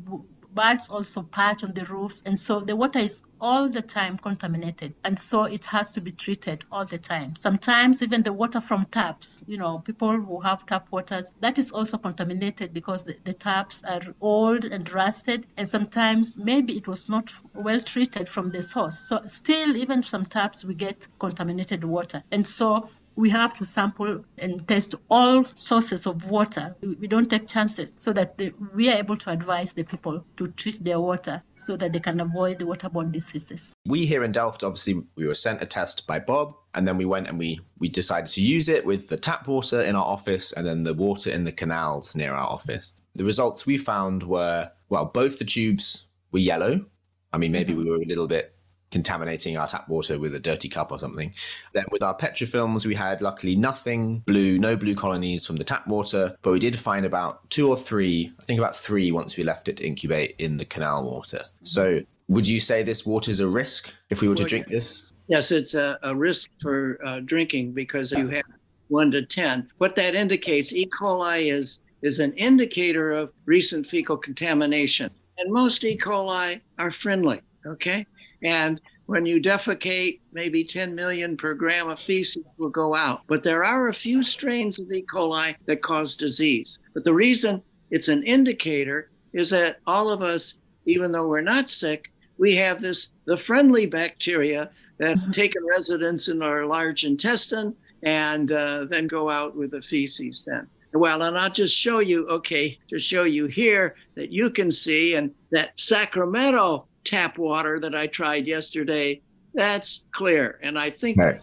birds 0.57 0.89
also 0.89 1.23
perch 1.23 1.63
on 1.63 1.73
the 1.75 1.85
roofs. 1.85 2.23
And 2.25 2.37
so 2.39 2.61
the 2.61 2.75
water 2.75 2.99
is 2.99 3.23
all 3.41 3.69
the 3.69 3.83
time 3.83 4.17
contaminated. 4.17 4.95
And 5.05 5.19
so 5.19 5.45
it 5.45 5.67
has 5.67 5.93
to 5.93 6.01
be 6.01 6.11
treated 6.11 6.65
all 6.73 6.87
the 6.87 6.99
time. 6.99 7.37
Sometimes 7.37 8.03
even 8.03 8.23
the 8.23 8.33
water 8.33 8.61
from 8.61 8.87
taps 8.87 9.43
you 9.47 9.59
know 9.59 9.79
people 9.79 10.19
who 10.19 10.41
have 10.41 10.65
tap 10.67 10.89
waters 10.91 11.31
that 11.41 11.59
is 11.59 11.71
also 11.73 11.99
contaminated 11.99 12.73
because 12.73 13.05
the, 13.05 13.17
the 13.23 13.35
taps 13.35 13.85
are 13.85 14.15
old 14.21 14.65
and 14.65 14.91
rusted. 14.93 15.47
And 15.57 15.69
sometimes 15.69 16.39
maybe 16.39 16.77
it 16.77 16.89
was 16.89 17.09
not 17.09 17.33
well 17.55 17.81
treated 17.81 18.29
from 18.29 18.49
the 18.49 18.63
source. 18.63 18.99
So 18.99 19.23
still 19.27 19.77
even 19.77 20.03
some 20.03 20.25
taps 20.25 20.65
we 20.65 20.75
get 20.75 21.07
contaminated 21.19 21.85
water. 21.85 22.25
And 22.33 22.47
so 22.47 22.89
we 23.17 23.31
have 23.31 23.55
to 23.55 23.65
sample 23.65 24.25
and 24.39 24.69
test 24.69 24.95
all 25.11 25.45
sources 25.55 26.07
of 26.07 26.31
water. 26.31 26.77
We 26.83 27.09
don't 27.09 27.29
take 27.29 27.49
chances 27.49 27.93
so 27.97 28.13
that 28.13 28.37
the, 28.37 28.53
we 28.75 28.91
are 28.91 28.99
able 28.99 29.17
to 29.17 29.31
advise 29.31 29.73
the 29.73 29.85
people 29.85 30.25
to 30.37 30.47
treat 30.49 30.85
their 30.85 31.01
water 31.01 31.43
so 31.55 31.77
that 31.79 31.95
they 31.95 32.01
can 32.01 32.21
avoid 32.21 32.59
the 32.59 32.67
waterborne 32.67 33.11
diseases. 33.13 33.75
We 33.87 34.05
here 34.05 34.23
in 34.23 34.33
Delft, 34.33 34.63
obviously, 34.63 35.03
we 35.17 35.27
were 35.27 35.35
sent 35.35 35.63
a 35.63 35.67
test 35.67 36.07
by 36.07 36.19
Bob, 36.19 36.55
and 36.75 36.87
then 36.87 36.99
we 36.99 37.07
went 37.07 37.27
and 37.27 37.39
we 37.39 37.61
we 37.79 37.89
decided 37.89 38.29
to 38.31 38.43
use 38.43 38.69
it 38.69 38.85
with 38.85 39.09
the 39.09 39.17
tap 39.17 39.49
water 39.49 39.81
in 39.81 39.97
our 39.97 40.05
office 40.05 40.53
and 40.53 40.67
then 40.67 40.83
the 40.83 40.95
water 40.95 41.31
in 41.31 41.45
the 41.45 41.53
canals 41.53 42.15
near 42.15 42.33
our 42.33 42.49
office. 42.49 42.93
The 43.15 43.25
results 43.25 43.65
we 43.65 43.79
found 43.79 44.25
were 44.25 44.71
well, 44.91 45.07
both 45.07 45.39
the 45.39 45.45
tubes 45.47 46.05
were 46.33 46.39
yellow. 46.39 46.85
I 47.33 47.39
mean, 47.39 47.51
maybe 47.51 47.73
mm-hmm. 47.73 47.85
we 47.85 47.91
were 47.91 47.97
a 47.97 48.07
little 48.07 48.29
bit 48.29 48.56
contaminating 48.91 49.57
our 49.57 49.67
tap 49.67 49.89
water 49.89 50.19
with 50.19 50.35
a 50.35 50.39
dirty 50.39 50.69
cup 50.69 50.93
or 50.93 50.99
something. 50.99 51.33
Then 51.73 51.85
with 51.91 52.03
our 52.03 52.17
Petrifilms, 52.17 52.87
we 52.87 52.95
had 52.95 53.21
luckily 53.21 53.57
nothing 53.57 54.21
blue, 54.21 54.59
no 54.59 54.77
blue 54.77 54.95
colonies 54.95 55.45
from 55.45 55.57
the 55.57 55.65
tap 55.65 55.87
water, 55.87 56.37
but 56.43 56.53
we 56.53 56.59
did 56.59 56.79
find 56.79 57.05
about 57.05 57.49
two 57.51 57.69
or 57.69 57.77
three, 57.77 58.33
I 58.39 58.45
think 58.45 58.59
about 58.59 58.77
three 58.77 59.11
once 59.13 59.37
we 59.37 59.45
left 59.45 59.69
it 59.69 59.79
to 59.79 59.87
incubate 59.87 60.37
in 60.39 60.57
the 60.57 60.65
canal 60.65 61.05
water. 61.05 61.41
So 61.63 62.01
would 62.29 62.47
you 62.47 62.61
say 62.61 62.83
this 62.83 63.07
water 63.07 63.31
is 63.31 63.41
a 63.41 63.49
risk 63.49 63.93
if 64.11 64.21
we 64.21 64.29
were 64.29 64.35
to 64.35 64.45
drink 64.45 64.69
this? 64.69 65.13
Yes, 65.29 65.51
it's 65.51 65.75
a, 65.75 65.99
a 66.03 66.15
risk 66.15 66.51
for 66.61 66.99
uh, 67.05 67.21
drinking 67.21 67.73
because 67.73 68.13
you 68.13 68.29
have 68.29 68.45
one 68.89 69.11
to 69.11 69.25
10. 69.25 69.69
What 69.79 69.97
that 69.97 70.15
indicates, 70.15 70.73
E. 70.73 70.87
coli 70.87 71.53
is, 71.53 71.81
is 72.03 72.21
an 72.21 72.33
indicator 72.35 73.13
of 73.13 73.33
recent 73.45 73.87
fecal 73.87 74.17
contamination. 74.17 75.11
And 75.39 75.53
most 75.53 75.85
E. 75.85 75.99
coli 75.99 76.61
are 76.79 76.91
friendly, 76.91 77.41
okay? 77.67 78.07
And 78.47 78.81
when 79.07 79.27
you 79.27 79.43
defecate, 79.43 80.21
maybe 80.33 80.63
10 80.63 80.95
million 80.95 81.37
per 81.37 81.53
gram 81.53 81.89
of 81.89 81.99
feces 81.99 82.45
will 82.59 82.71
go 82.71 82.95
out. 82.95 83.23
But 83.27 83.43
there 83.43 83.65
are 83.65 83.89
a 83.89 83.95
few 83.95 84.23
strains 84.23 84.79
of 84.79 84.91
E. 84.91 85.03
coli 85.03 85.57
that 85.67 85.83
cause 85.83 86.17
disease. 86.17 86.79
But 86.95 87.03
the 87.03 87.13
reason 87.13 87.61
it's 87.91 88.09
an 88.09 88.23
indicator 88.23 89.11
is 89.33 89.51
that 89.51 89.81
all 89.87 90.11
of 90.11 90.23
us, 90.23 90.55
even 90.87 91.11
though 91.11 91.27
we're 91.27 91.41
not 91.41 91.69
sick, 91.69 92.13
we 92.39 92.55
have 92.55 92.81
this 92.81 93.13
the 93.25 93.37
friendly 93.37 93.87
bacteria 93.87 94.71
that 94.99 95.17
mm-hmm. 95.17 95.31
take 95.33 95.55
residence 95.69 96.29
in 96.29 96.41
our 96.43 96.67
large 96.67 97.05
intestine 97.05 97.75
and 98.05 98.53
uh, 98.53 98.85
then 98.85 99.09
go 99.09 99.29
out 99.29 99.57
with 99.57 99.73
the 99.73 99.81
feces 99.81 100.45
then. 100.45 100.69
Well, 100.93 101.23
and 101.23 101.37
I'll 101.37 101.51
just 101.51 101.77
show 101.77 101.99
you, 101.99 102.27
okay, 102.29 102.79
to 102.89 102.99
show 102.99 103.25
you 103.25 103.47
here 103.47 103.97
that 104.15 104.31
you 104.31 104.51
can 104.51 104.71
see, 104.71 105.15
and 105.15 105.35
that 105.51 105.73
Sacramento 105.77 106.87
tap 107.07 107.39
water 107.39 107.81
that 107.81 107.95
I 107.95 108.07
tried 108.07 108.47
yesterday, 108.47 109.23
that's 109.55 110.03
clear. 110.13 110.59
And 110.63 110.79
I 110.79 110.91
think 110.91 111.19
right. 111.19 111.41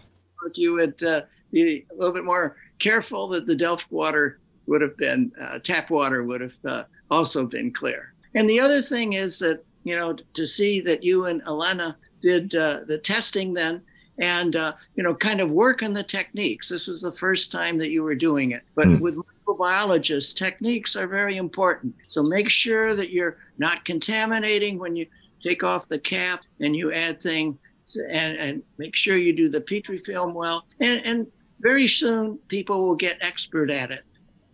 you 0.54 0.74
would 0.74 1.02
uh, 1.04 1.22
be 1.52 1.86
a 1.92 1.96
little 1.96 2.14
bit 2.14 2.26
more 2.26 2.58
careful 2.80 3.28
that 3.30 3.48
the 3.48 3.56
Delft 3.56 3.92
water 3.92 4.40
would 4.68 4.82
have 4.82 4.98
been, 4.98 5.32
uh, 5.42 5.60
tap 5.60 5.90
water 5.90 6.24
would 6.24 6.42
have 6.42 6.56
uh, 6.66 6.84
also 7.10 7.46
been 7.46 7.72
clear. 7.72 8.14
And 8.36 8.48
the 8.48 8.60
other 8.60 8.82
thing 8.82 9.14
is 9.14 9.40
that, 9.40 9.64
you 9.84 9.96
know, 9.96 10.16
to 10.34 10.46
see 10.46 10.82
that 10.82 11.04
you 11.04 11.26
and 11.26 11.42
Elena 11.48 11.98
did 12.22 12.56
uh, 12.56 12.82
the 12.88 12.98
testing 12.98 13.54
then 13.54 13.82
and 14.18 14.56
uh, 14.56 14.74
you 14.96 15.04
know 15.04 15.14
kind 15.14 15.42
of 15.42 15.52
work 15.52 15.84
on 15.84 15.94
the 15.94 16.04
techniques 16.04 16.70
this 16.70 16.88
was 16.88 17.02
the 17.02 17.12
first 17.12 17.52
time 17.52 17.78
that 17.78 17.90
you 17.90 18.04
were 18.04 18.16
doing 18.16 18.52
it 18.52 18.62
but 18.76 18.86
mm. 18.86 19.00
with 19.00 19.16
microbiologists 19.48 20.36
techniques 20.36 20.96
are 20.96 21.08
very 21.08 21.38
important 21.38 21.94
so 22.08 22.22
make 22.22 22.50
sure 22.50 22.96
that 22.96 23.10
you're 23.10 23.38
not 23.58 23.86
contaminating 23.86 24.78
when 24.78 24.96
you 24.96 25.06
take 25.44 25.64
off 25.64 25.88
the 25.88 26.00
cap 26.00 26.42
and 26.62 26.76
you 26.76 26.92
add 26.94 27.22
things 27.22 27.58
and, 28.10 28.38
and 28.38 28.64
make 28.78 28.96
sure 28.96 29.18
you 29.18 29.36
do 29.36 29.50
the 29.50 29.62
petri 29.62 29.98
film 29.98 30.34
well. 30.34 30.66
And, 30.80 31.06
and 31.06 31.28
very 31.60 31.88
soon 31.88 32.40
people 32.48 32.88
will 32.88 32.96
get 32.96 33.18
expert 33.22 33.70
at 33.70 33.92
it. 33.92 34.04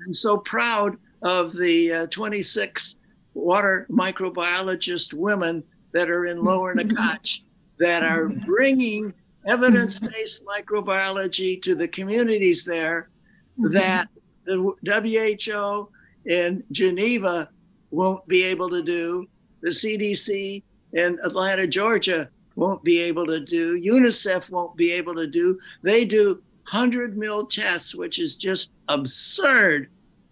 I'm 0.05 0.13
so 0.13 0.37
proud 0.37 0.97
of 1.21 1.53
the 1.53 1.93
uh, 1.93 2.07
26 2.07 2.95
water 3.33 3.85
microbiologist 3.89 5.13
women 5.13 5.63
that 5.93 6.09
are 6.09 6.25
in 6.25 6.43
lower 6.43 6.75
Nyakach 6.75 7.41
that 7.77 8.03
are 8.03 8.27
bringing 8.27 9.13
evidence 9.45 9.99
based 9.99 10.43
microbiology 10.45 11.61
to 11.61 11.75
the 11.75 11.87
communities 11.87 12.65
there 12.65 13.09
that 13.57 14.07
the 14.45 14.73
WHO 14.85 15.89
in 16.25 16.63
Geneva 16.71 17.49
won't 17.91 18.27
be 18.27 18.43
able 18.43 18.69
to 18.69 18.83
do, 18.83 19.25
the 19.61 19.69
CDC 19.69 20.63
in 20.93 21.19
Atlanta, 21.23 21.67
Georgia 21.67 22.29
won't 22.55 22.83
be 22.83 22.99
able 23.01 23.25
to 23.25 23.39
do, 23.39 23.79
UNICEF 23.79 24.49
won't 24.49 24.75
be 24.75 24.91
able 24.91 25.15
to 25.15 25.27
do. 25.27 25.59
They 25.81 26.05
do 26.05 26.41
100 26.71 27.17
mil 27.17 27.45
tests, 27.45 27.95
which 27.95 28.19
is 28.19 28.35
just 28.35 28.73
absurd 28.89 29.89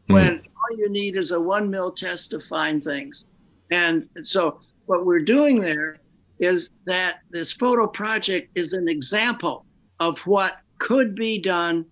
mm. 0.10 0.14
when 0.14 0.40
all 0.40 0.78
you 0.78 0.90
need 0.90 1.16
is 1.16 1.32
a 1.32 1.40
one 1.40 1.70
mil 1.70 1.92
test 1.92 2.32
to 2.32 2.40
find 2.40 2.84
things. 2.84 3.26
And 3.72 4.08
so, 4.22 4.60
what 4.86 5.06
we're 5.06 5.20
doing 5.20 5.60
there 5.60 5.98
is 6.40 6.70
that 6.86 7.20
this 7.30 7.52
FOTO 7.52 7.88
project 7.88 8.50
is 8.56 8.74
an 8.74 8.88
example 8.88 9.66
of 10.00 10.20
what 10.22 10.60
could 10.80 11.16
be 11.16 11.42
done 11.42 11.86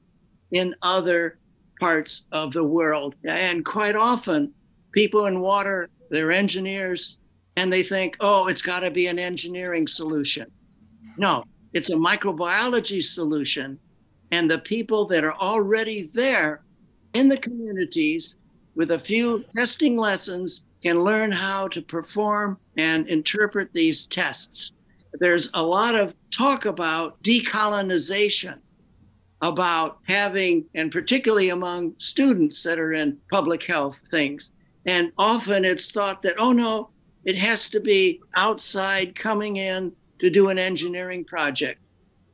in 0.52 0.76
other 0.82 1.40
parts 1.80 2.28
of 2.32 2.54
the 2.54 2.64
world. 2.64 3.16
And 3.26 3.66
quite 3.66 3.96
often, 3.96 4.54
people 4.92 5.26
in 5.26 5.40
water, 5.40 5.90
they're 6.10 6.32
engineers, 6.32 7.18
and 7.58 7.72
they 7.72 7.84
think, 7.84 8.18
oh, 8.20 8.48
it's 8.48 8.62
got 8.62 8.82
to 8.82 8.92
be 8.92 9.08
an 9.08 9.20
engineering 9.20 9.88
solution. 9.88 10.52
No, 11.18 11.46
it's 11.74 11.90
a 11.90 11.96
microbiology 11.96 13.04
solution. 13.04 13.80
And 14.32 14.50
the 14.50 14.60
people 14.60 15.06
that 15.08 15.24
are 15.24 15.36
already 15.36 16.10
there 16.14 16.64
in 17.14 17.30
the 17.30 17.38
communities 17.38 18.38
with 18.76 18.92
a 18.92 19.00
few 19.00 19.46
testing 19.56 19.98
lessons 19.98 20.66
can 20.84 21.04
learn 21.04 21.32
how 21.32 21.68
to 21.70 21.82
perform 21.82 22.60
and 22.78 23.08
interpret 23.08 23.74
these 23.74 24.06
tests. 24.08 24.74
There's 25.14 25.50
a 25.54 25.64
lot 25.64 25.96
of 25.96 26.16
talk 26.30 26.66
about 26.66 27.22
decolonization, 27.24 28.60
about 29.42 30.00
having, 30.08 30.66
and 30.76 30.92
particularly 30.92 31.50
among 31.50 31.94
students 31.98 32.62
that 32.64 32.80
are 32.80 32.94
in 32.94 33.18
public 33.32 33.64
health 33.64 34.00
things. 34.12 34.52
And 34.86 35.12
often 35.18 35.64
it's 35.64 35.92
thought 35.92 36.22
that, 36.24 36.36
oh 36.38 36.52
no, 36.52 36.90
it 37.26 37.36
has 37.36 37.68
to 37.70 37.80
be 37.80 38.22
outside 38.36 39.16
coming 39.16 39.58
in 39.58 39.92
to 40.20 40.30
do 40.30 40.50
an 40.50 40.58
engineering 40.58 41.26
project. 41.26 41.82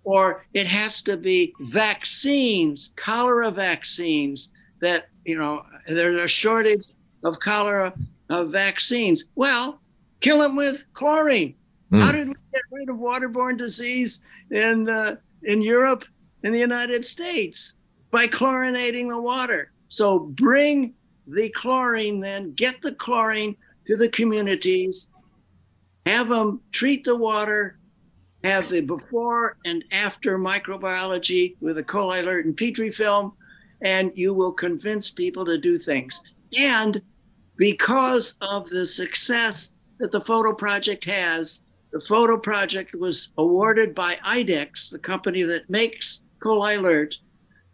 Or 0.04 0.46
it 0.54 0.68
has 0.68 1.02
to 1.04 1.18
be 1.18 1.54
vaccines, 1.62 2.90
cholera 2.96 3.52
vaccines, 3.52 4.50
that, 4.80 5.08
you 5.26 5.38
know, 5.38 5.64
there's 5.88 6.20
a 6.20 6.28
shortage 6.28 6.88
of 7.24 7.40
cholera 7.40 7.94
of 8.30 8.52
vaccines. 8.52 9.24
Well, 9.36 9.80
kill 10.20 10.40
them 10.40 10.56
with 10.56 10.86
chlorine. 10.94 11.56
Mm. 11.92 12.02
How 12.02 12.12
did 12.12 12.28
we 12.30 12.34
get 12.52 12.62
rid 12.72 12.90
of 12.90 12.98
waterborne 12.98 13.58
disease 13.58 14.22
in 14.50 14.90
uh, 14.90 15.16
in 15.44 15.62
Europe, 15.62 16.06
in 16.44 16.52
the 16.54 16.60
United 16.60 17.06
States, 17.06 17.76
by 18.10 18.28
chlorinating 18.28 19.10
the 19.10 19.22
water? 19.22 19.72
So 19.90 20.20
bring 20.20 20.94
the 21.28 21.50
chlorine, 21.50 22.20
then 22.20 22.54
get 22.54 22.82
the 22.82 22.94
chlorine 22.94 23.56
to 23.92 23.98
the 23.98 24.10
communities, 24.10 25.10
have 26.06 26.30
them 26.30 26.62
treat 26.72 27.04
the 27.04 27.16
water, 27.16 27.78
have 28.42 28.70
the 28.70 28.80
before 28.80 29.58
and 29.66 29.84
after 29.92 30.40
microbiology 30.40 31.58
with 31.60 31.78
a 31.78 31.84
Colilert 31.84 32.46
and 32.46 32.56
petri 32.56 32.90
film, 32.90 33.34
and 33.82 34.14
you 34.16 34.34
will 34.34 34.54
convince 34.54 35.12
people 35.12 35.44
to 35.44 35.58
do 35.58 35.78
things. 35.78 36.22
And 36.58 37.02
because 37.58 38.38
of 38.40 38.70
the 38.70 38.86
success 38.86 39.74
that 40.00 40.12
the 40.12 40.22
FOTO 40.22 40.54
project 40.54 41.04
has, 41.04 41.62
the 41.92 42.00
FOTO 42.00 42.38
project 42.38 42.96
was 42.96 43.34
awarded 43.38 43.94
by 43.94 44.16
IDEXX, 44.26 44.92
the 44.92 45.00
company 45.00 45.44
that 45.44 45.70
makes 45.70 46.22
Colilert, 46.40 47.18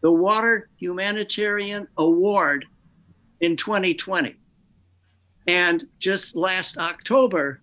the 0.01 0.11
Water 0.11 0.67
Humanitarian 0.77 1.87
Award 1.95 2.65
in 3.39 3.55
2020. 3.55 4.35
And 5.47 5.87
just 5.99 6.35
last 6.35 6.77
October, 6.77 7.61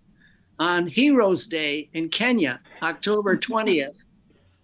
on 0.58 0.86
Heroes 0.86 1.46
Day 1.46 1.90
in 1.92 2.08
Kenya, 2.08 2.60
October 2.82 3.36
20th, 3.36 4.04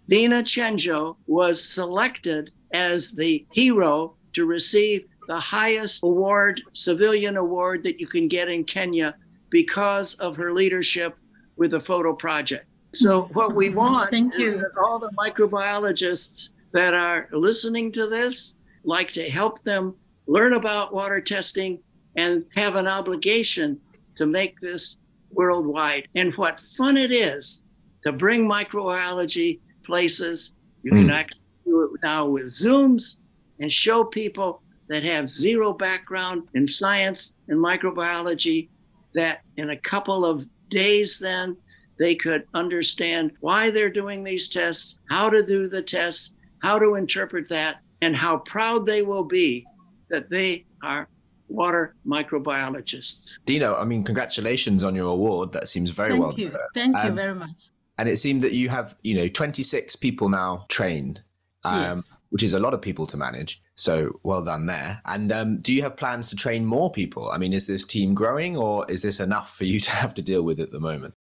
Dina 0.08 0.42
Chenjo 0.42 1.16
was 1.26 1.62
selected 1.62 2.50
as 2.72 3.12
the 3.12 3.46
hero 3.52 4.16
to 4.32 4.44
receive 4.44 5.04
the 5.28 5.38
highest 5.38 6.02
award, 6.02 6.60
civilian 6.72 7.36
award 7.36 7.84
that 7.84 8.00
you 8.00 8.06
can 8.06 8.26
get 8.26 8.48
in 8.48 8.64
Kenya 8.64 9.14
because 9.50 10.14
of 10.14 10.36
her 10.36 10.52
leadership 10.52 11.16
with 11.56 11.72
the 11.72 11.80
FOTO 11.80 12.14
project. 12.14 12.66
So 12.94 13.28
what 13.32 13.54
we 13.54 13.70
want 13.74 14.10
Thank 14.10 14.34
is 14.34 14.40
you. 14.40 14.58
that 14.58 14.72
all 14.82 14.98
the 14.98 15.12
microbiologists 15.16 16.50
that 16.72 16.94
are 16.94 17.28
listening 17.32 17.92
to 17.92 18.08
this 18.08 18.54
like 18.84 19.12
to 19.12 19.28
help 19.28 19.62
them 19.62 19.94
learn 20.26 20.54
about 20.54 20.92
water 20.94 21.20
testing 21.20 21.80
and 22.20 22.44
have 22.54 22.74
an 22.74 22.86
obligation 22.86 23.80
to 24.16 24.26
make 24.26 24.60
this 24.60 24.98
worldwide. 25.32 26.06
And 26.14 26.34
what 26.34 26.60
fun 26.76 26.96
it 26.96 27.10
is 27.10 27.62
to 28.02 28.12
bring 28.12 28.46
microbiology 28.46 29.60
places. 29.84 30.52
You 30.82 30.92
mm. 30.92 30.98
can 30.98 31.10
actually 31.10 31.46
do 31.64 31.82
it 31.82 32.00
now 32.02 32.26
with 32.26 32.46
Zooms 32.46 33.16
and 33.58 33.72
show 33.72 34.04
people 34.04 34.62
that 34.88 35.02
have 35.02 35.30
zero 35.30 35.72
background 35.72 36.48
in 36.54 36.66
science 36.66 37.32
and 37.48 37.58
microbiology 37.58 38.68
that 39.14 39.40
in 39.56 39.70
a 39.70 39.76
couple 39.76 40.24
of 40.24 40.46
days 40.68 41.18
then 41.18 41.56
they 41.98 42.14
could 42.14 42.44
understand 42.54 43.32
why 43.40 43.70
they're 43.70 43.90
doing 43.90 44.24
these 44.24 44.48
tests, 44.48 44.98
how 45.08 45.28
to 45.28 45.44
do 45.44 45.68
the 45.68 45.82
tests, 45.82 46.34
how 46.60 46.78
to 46.78 46.94
interpret 46.94 47.48
that, 47.48 47.76
and 48.02 48.16
how 48.16 48.38
proud 48.38 48.86
they 48.86 49.02
will 49.02 49.24
be 49.24 49.66
that 50.08 50.30
they 50.30 50.64
are 50.82 51.08
water 51.50 51.94
microbiologists. 52.06 53.38
Dino, 53.44 53.74
I 53.74 53.84
mean, 53.84 54.04
congratulations 54.04 54.84
on 54.84 54.94
your 54.94 55.08
award. 55.08 55.52
That 55.52 55.68
seems 55.68 55.90
very 55.90 56.10
Thank 56.10 56.22
well. 56.22 56.34
You. 56.34 56.52
Thank 56.74 56.96
um, 56.96 57.06
you 57.06 57.12
very 57.12 57.34
much. 57.34 57.70
And 57.98 58.08
it 58.08 58.18
seemed 58.18 58.40
that 58.42 58.52
you 58.52 58.70
have, 58.70 58.96
you 59.02 59.14
know, 59.14 59.28
26 59.28 59.96
people 59.96 60.30
now 60.30 60.64
trained, 60.68 61.20
um, 61.64 61.82
yes. 61.82 62.16
which 62.30 62.42
is 62.42 62.54
a 62.54 62.58
lot 62.58 62.72
of 62.72 62.80
people 62.80 63.06
to 63.08 63.16
manage. 63.16 63.60
So 63.74 64.20
well 64.22 64.44
done 64.44 64.66
there. 64.66 65.02
And 65.04 65.30
um, 65.32 65.58
do 65.60 65.74
you 65.74 65.82
have 65.82 65.96
plans 65.96 66.30
to 66.30 66.36
train 66.36 66.64
more 66.64 66.90
people? 66.90 67.30
I 67.30 67.38
mean, 67.38 67.52
is 67.52 67.66
this 67.66 67.84
team 67.84 68.14
growing 68.14 68.56
or 68.56 68.86
is 68.88 69.02
this 69.02 69.20
enough 69.20 69.54
for 69.54 69.64
you 69.64 69.80
to 69.80 69.90
have 69.90 70.14
to 70.14 70.22
deal 70.22 70.42
with 70.42 70.60
at 70.60 70.70
the 70.70 70.80
moment? 70.80 71.14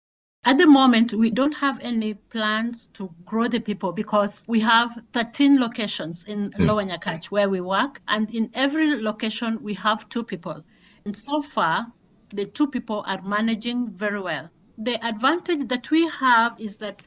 At 0.48 0.56
the 0.56 0.66
moment, 0.66 1.12
we 1.12 1.30
don't 1.30 1.52
have 1.56 1.78
any 1.82 2.14
plans 2.14 2.86
to 2.94 3.10
grow 3.26 3.48
the 3.48 3.60
people 3.60 3.92
because 3.92 4.46
we 4.48 4.60
have 4.60 4.98
13 5.12 5.60
locations 5.60 6.24
in 6.24 6.52
mm. 6.52 6.66
Lower 6.66 6.84
Nyakach 6.84 7.26
where 7.26 7.50
we 7.50 7.60
work, 7.60 8.00
and 8.08 8.30
in 8.34 8.50
every 8.54 8.98
location 8.98 9.62
we 9.62 9.74
have 9.74 10.08
two 10.08 10.24
people. 10.24 10.64
And 11.04 11.14
so 11.14 11.42
far, 11.42 11.92
the 12.32 12.46
two 12.46 12.68
people 12.68 13.04
are 13.06 13.20
managing 13.20 13.90
very 13.90 14.22
well. 14.22 14.48
The 14.78 14.94
advantage 15.06 15.68
that 15.68 15.90
we 15.90 16.08
have 16.08 16.58
is 16.58 16.78
that 16.78 17.06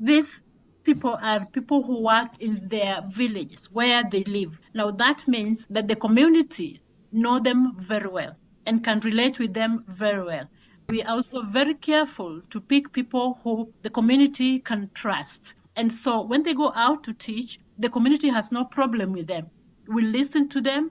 these 0.00 0.42
people 0.82 1.16
are 1.22 1.46
people 1.46 1.84
who 1.84 2.00
work 2.02 2.40
in 2.40 2.66
their 2.66 3.04
villages 3.06 3.66
where 3.70 4.02
they 4.02 4.24
live. 4.24 4.58
Now 4.74 4.90
that 4.90 5.28
means 5.28 5.64
that 5.70 5.86
the 5.86 5.94
community 5.94 6.80
know 7.12 7.38
them 7.38 7.76
very 7.76 8.08
well 8.08 8.34
and 8.66 8.82
can 8.82 8.98
relate 8.98 9.38
with 9.38 9.54
them 9.54 9.84
very 9.86 10.24
well. 10.24 10.48
We 10.90 11.04
are 11.04 11.12
also 11.12 11.42
very 11.42 11.74
careful 11.74 12.40
to 12.50 12.60
pick 12.60 12.92
people 12.92 13.38
who 13.44 13.72
the 13.82 13.90
community 13.90 14.58
can 14.58 14.90
trust. 14.92 15.54
And 15.76 15.92
so 15.92 16.22
when 16.22 16.42
they 16.42 16.52
go 16.52 16.72
out 16.74 17.04
to 17.04 17.12
teach, 17.12 17.60
the 17.78 17.88
community 17.88 18.28
has 18.28 18.50
no 18.50 18.64
problem 18.64 19.12
with 19.12 19.28
them. 19.28 19.50
We 19.86 20.02
listen 20.02 20.48
to 20.48 20.60
them, 20.60 20.90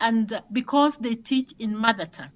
and 0.00 0.42
because 0.50 0.98
they 0.98 1.14
teach 1.14 1.54
in 1.60 1.76
mother 1.76 2.06
tongue. 2.06 2.32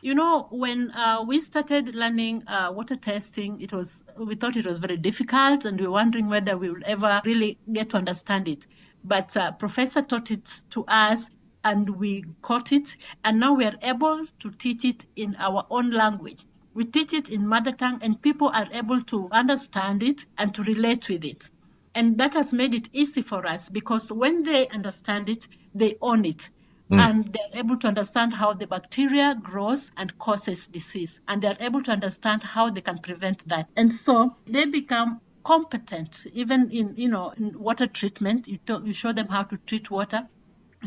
You 0.00 0.14
know, 0.14 0.48
when 0.50 0.90
uh, 0.92 1.24
we 1.26 1.40
started 1.40 1.94
learning 1.94 2.44
uh, 2.46 2.72
water 2.74 2.96
testing, 2.96 3.60
it 3.60 3.72
was 3.72 4.02
we 4.16 4.34
thought 4.34 4.56
it 4.56 4.66
was 4.66 4.78
very 4.78 4.96
difficult, 4.96 5.66
and 5.66 5.78
we 5.78 5.86
were 5.86 5.92
wondering 5.92 6.30
whether 6.30 6.56
we 6.56 6.70
would 6.70 6.84
ever 6.84 7.20
really 7.26 7.58
get 7.70 7.90
to 7.90 7.98
understand 7.98 8.48
it. 8.48 8.66
But 9.04 9.36
uh, 9.36 9.52
Professor 9.52 10.00
taught 10.00 10.30
it 10.30 10.62
to 10.70 10.86
us, 10.86 11.28
and 11.62 11.90
we 11.90 12.24
caught 12.40 12.72
it, 12.72 12.96
and 13.22 13.38
now 13.38 13.52
we 13.52 13.66
are 13.66 13.78
able 13.82 14.24
to 14.40 14.50
teach 14.50 14.86
it 14.86 15.04
in 15.14 15.36
our 15.38 15.66
own 15.68 15.90
language. 15.90 16.42
We 16.74 16.84
teach 16.84 17.12
it 17.12 17.30
in 17.30 17.46
mother 17.46 17.72
tongue, 17.72 18.00
and 18.02 18.20
people 18.20 18.48
are 18.48 18.68
able 18.72 19.00
to 19.02 19.28
understand 19.30 20.02
it 20.02 20.24
and 20.36 20.54
to 20.54 20.62
relate 20.62 21.08
with 21.08 21.24
it. 21.24 21.48
And 21.94 22.18
that 22.18 22.34
has 22.34 22.52
made 22.52 22.74
it 22.74 22.90
easy 22.92 23.22
for 23.22 23.46
us 23.46 23.68
because 23.68 24.12
when 24.12 24.42
they 24.42 24.68
understand 24.68 25.28
it, 25.28 25.46
they 25.74 25.96
own 26.02 26.24
it 26.24 26.50
Mm. 26.90 26.98
And 26.98 27.32
they're 27.32 27.60
able 27.60 27.78
to 27.78 27.88
understand 27.88 28.34
how 28.34 28.52
the 28.52 28.66
bacteria 28.66 29.34
grows 29.40 29.90
and 29.96 30.16
causes 30.18 30.68
disease. 30.68 31.20
And 31.26 31.40
they're 31.40 31.56
able 31.58 31.80
to 31.82 31.92
understand 31.92 32.42
how 32.42 32.70
they 32.70 32.82
can 32.82 32.98
prevent 32.98 33.48
that. 33.48 33.68
And 33.74 33.92
so 33.92 34.36
they 34.46 34.66
become 34.66 35.20
competent 35.44 36.24
even 36.32 36.70
in 36.70 36.94
you 36.96 37.06
know 37.06 37.30
in 37.36 37.58
water 37.58 37.86
treatment 37.86 38.48
you, 38.48 38.58
you 38.82 38.94
show 38.94 39.12
them 39.12 39.28
how 39.28 39.42
to 39.42 39.58
treat 39.66 39.90
water 39.90 40.26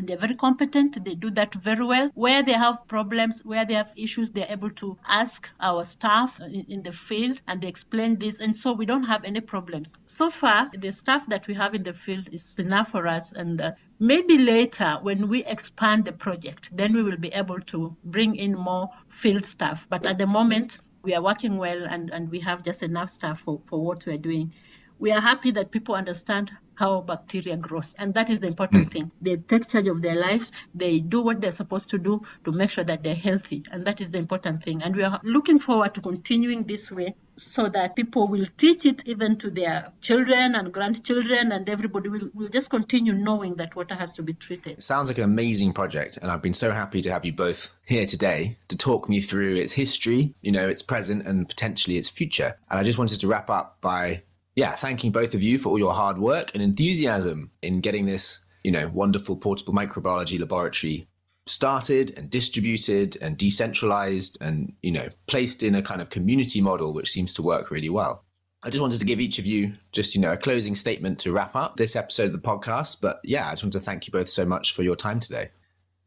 they're 0.02 0.16
very 0.16 0.34
competent. 0.34 1.04
They 1.04 1.14
do 1.14 1.30
that 1.32 1.54
very 1.54 1.84
well. 1.84 2.10
Where 2.14 2.42
they 2.42 2.52
have 2.52 2.86
problems, 2.88 3.44
where 3.44 3.64
they 3.64 3.74
have 3.74 3.92
issues, 3.96 4.30
they're 4.30 4.50
able 4.50 4.70
to 4.70 4.98
ask 5.06 5.50
our 5.60 5.84
staff 5.84 6.40
in, 6.40 6.66
in, 6.68 6.82
the 6.82 6.92
field 6.92 7.40
and 7.46 7.60
they 7.60 7.68
explain 7.68 8.18
this. 8.18 8.40
And 8.40 8.56
so 8.56 8.72
we 8.72 8.86
don't 8.86 9.04
have 9.04 9.24
any 9.24 9.40
problems. 9.40 9.96
So 10.06 10.30
far, 10.30 10.70
the 10.76 10.92
staff 10.92 11.26
that 11.28 11.46
we 11.46 11.54
have 11.54 11.74
in 11.74 11.82
the 11.82 11.92
field 11.92 12.28
is 12.32 12.58
enough 12.58 12.90
for 12.90 13.06
us. 13.06 13.32
And 13.32 13.60
uh, 13.60 13.72
maybe 13.98 14.38
later, 14.38 14.98
when 15.02 15.28
we 15.28 15.44
expand 15.44 16.04
the 16.04 16.12
project, 16.12 16.70
then 16.76 16.92
we 16.92 17.02
will 17.02 17.18
be 17.18 17.28
able 17.28 17.60
to 17.60 17.96
bring 18.04 18.36
in 18.36 18.54
more 18.54 18.90
field 19.08 19.46
staff. 19.46 19.86
But 19.88 20.06
at 20.06 20.18
the 20.18 20.26
moment, 20.26 20.78
we 21.02 21.14
are 21.14 21.22
working 21.22 21.56
well 21.56 21.84
and, 21.84 22.10
and 22.10 22.30
we 22.30 22.40
have 22.40 22.62
just 22.62 22.82
enough 22.82 23.10
staff 23.10 23.40
for, 23.40 23.60
for 23.66 23.82
what 23.82 24.04
we're 24.06 24.18
doing. 24.18 24.52
We 24.98 25.12
are 25.12 25.20
happy 25.20 25.52
that 25.52 25.70
people 25.70 25.94
understand 25.94 26.50
how 26.78 27.00
bacteria 27.00 27.56
grows. 27.56 27.96
And 27.98 28.14
that 28.14 28.30
is 28.30 28.38
the 28.38 28.46
important 28.46 28.88
mm. 28.88 28.92
thing. 28.92 29.10
They 29.20 29.36
take 29.36 29.68
charge 29.68 29.88
of 29.88 30.00
their 30.00 30.14
lives. 30.14 30.52
They 30.72 31.00
do 31.00 31.22
what 31.22 31.40
they're 31.40 31.50
supposed 31.50 31.90
to 31.90 31.98
do 31.98 32.22
to 32.44 32.52
make 32.52 32.70
sure 32.70 32.84
that 32.84 33.02
they're 33.02 33.16
healthy. 33.16 33.64
And 33.72 33.84
that 33.84 34.00
is 34.00 34.12
the 34.12 34.18
important 34.18 34.62
thing. 34.62 34.84
And 34.84 34.94
we 34.94 35.02
are 35.02 35.20
looking 35.24 35.58
forward 35.58 35.94
to 35.94 36.00
continuing 36.00 36.62
this 36.62 36.92
way 36.92 37.16
so 37.34 37.68
that 37.68 37.96
people 37.96 38.28
will 38.28 38.46
teach 38.56 38.86
it 38.86 39.02
even 39.06 39.36
to 39.38 39.50
their 39.50 39.92
children 40.00 40.54
and 40.54 40.72
grandchildren 40.72 41.50
and 41.50 41.68
everybody 41.68 42.08
will, 42.08 42.30
will 42.32 42.48
just 42.48 42.70
continue 42.70 43.12
knowing 43.12 43.56
that 43.56 43.74
water 43.74 43.96
has 43.96 44.12
to 44.12 44.22
be 44.22 44.34
treated. 44.34 44.74
It 44.74 44.82
sounds 44.82 45.08
like 45.08 45.18
an 45.18 45.24
amazing 45.24 45.72
project 45.72 46.18
and 46.20 46.30
I've 46.30 46.42
been 46.42 46.54
so 46.54 46.70
happy 46.70 47.02
to 47.02 47.10
have 47.10 47.24
you 47.24 47.32
both 47.32 47.76
here 47.86 48.06
today 48.06 48.56
to 48.68 48.76
talk 48.76 49.08
me 49.08 49.20
through 49.20 49.56
its 49.56 49.72
history, 49.72 50.34
you 50.42 50.52
know, 50.52 50.68
its 50.68 50.82
present 50.82 51.26
and 51.26 51.48
potentially 51.48 51.96
its 51.96 52.08
future. 52.08 52.56
And 52.70 52.78
I 52.78 52.82
just 52.82 52.98
wanted 52.98 53.20
to 53.20 53.28
wrap 53.28 53.50
up 53.50 53.78
by 53.80 54.22
yeah, 54.58 54.72
thanking 54.72 55.12
both 55.12 55.34
of 55.34 55.42
you 55.42 55.56
for 55.56 55.68
all 55.68 55.78
your 55.78 55.92
hard 55.92 56.18
work 56.18 56.50
and 56.52 56.60
enthusiasm 56.60 57.52
in 57.62 57.80
getting 57.80 58.06
this, 58.06 58.40
you 58.64 58.72
know, 58.72 58.88
wonderful 58.88 59.36
portable 59.36 59.72
microbiology 59.72 60.36
laboratory 60.36 61.06
started 61.46 62.18
and 62.18 62.28
distributed 62.28 63.16
and 63.22 63.38
decentralized 63.38 64.36
and, 64.40 64.74
you 64.82 64.90
know, 64.90 65.08
placed 65.28 65.62
in 65.62 65.76
a 65.76 65.80
kind 65.80 66.02
of 66.02 66.10
community 66.10 66.60
model 66.60 66.92
which 66.92 67.08
seems 67.08 67.32
to 67.34 67.40
work 67.40 67.70
really 67.70 67.88
well. 67.88 68.24
I 68.64 68.70
just 68.70 68.82
wanted 68.82 68.98
to 68.98 69.06
give 69.06 69.20
each 69.20 69.38
of 69.38 69.46
you 69.46 69.74
just, 69.92 70.16
you 70.16 70.20
know, 70.20 70.32
a 70.32 70.36
closing 70.36 70.74
statement 70.74 71.20
to 71.20 71.30
wrap 71.30 71.54
up 71.54 71.76
this 71.76 71.94
episode 71.94 72.26
of 72.26 72.32
the 72.32 72.38
podcast. 72.40 73.00
But 73.00 73.20
yeah, 73.22 73.46
I 73.46 73.52
just 73.52 73.62
want 73.62 73.74
to 73.74 73.80
thank 73.80 74.08
you 74.08 74.12
both 74.12 74.28
so 74.28 74.44
much 74.44 74.74
for 74.74 74.82
your 74.82 74.96
time 74.96 75.20
today. 75.20 75.50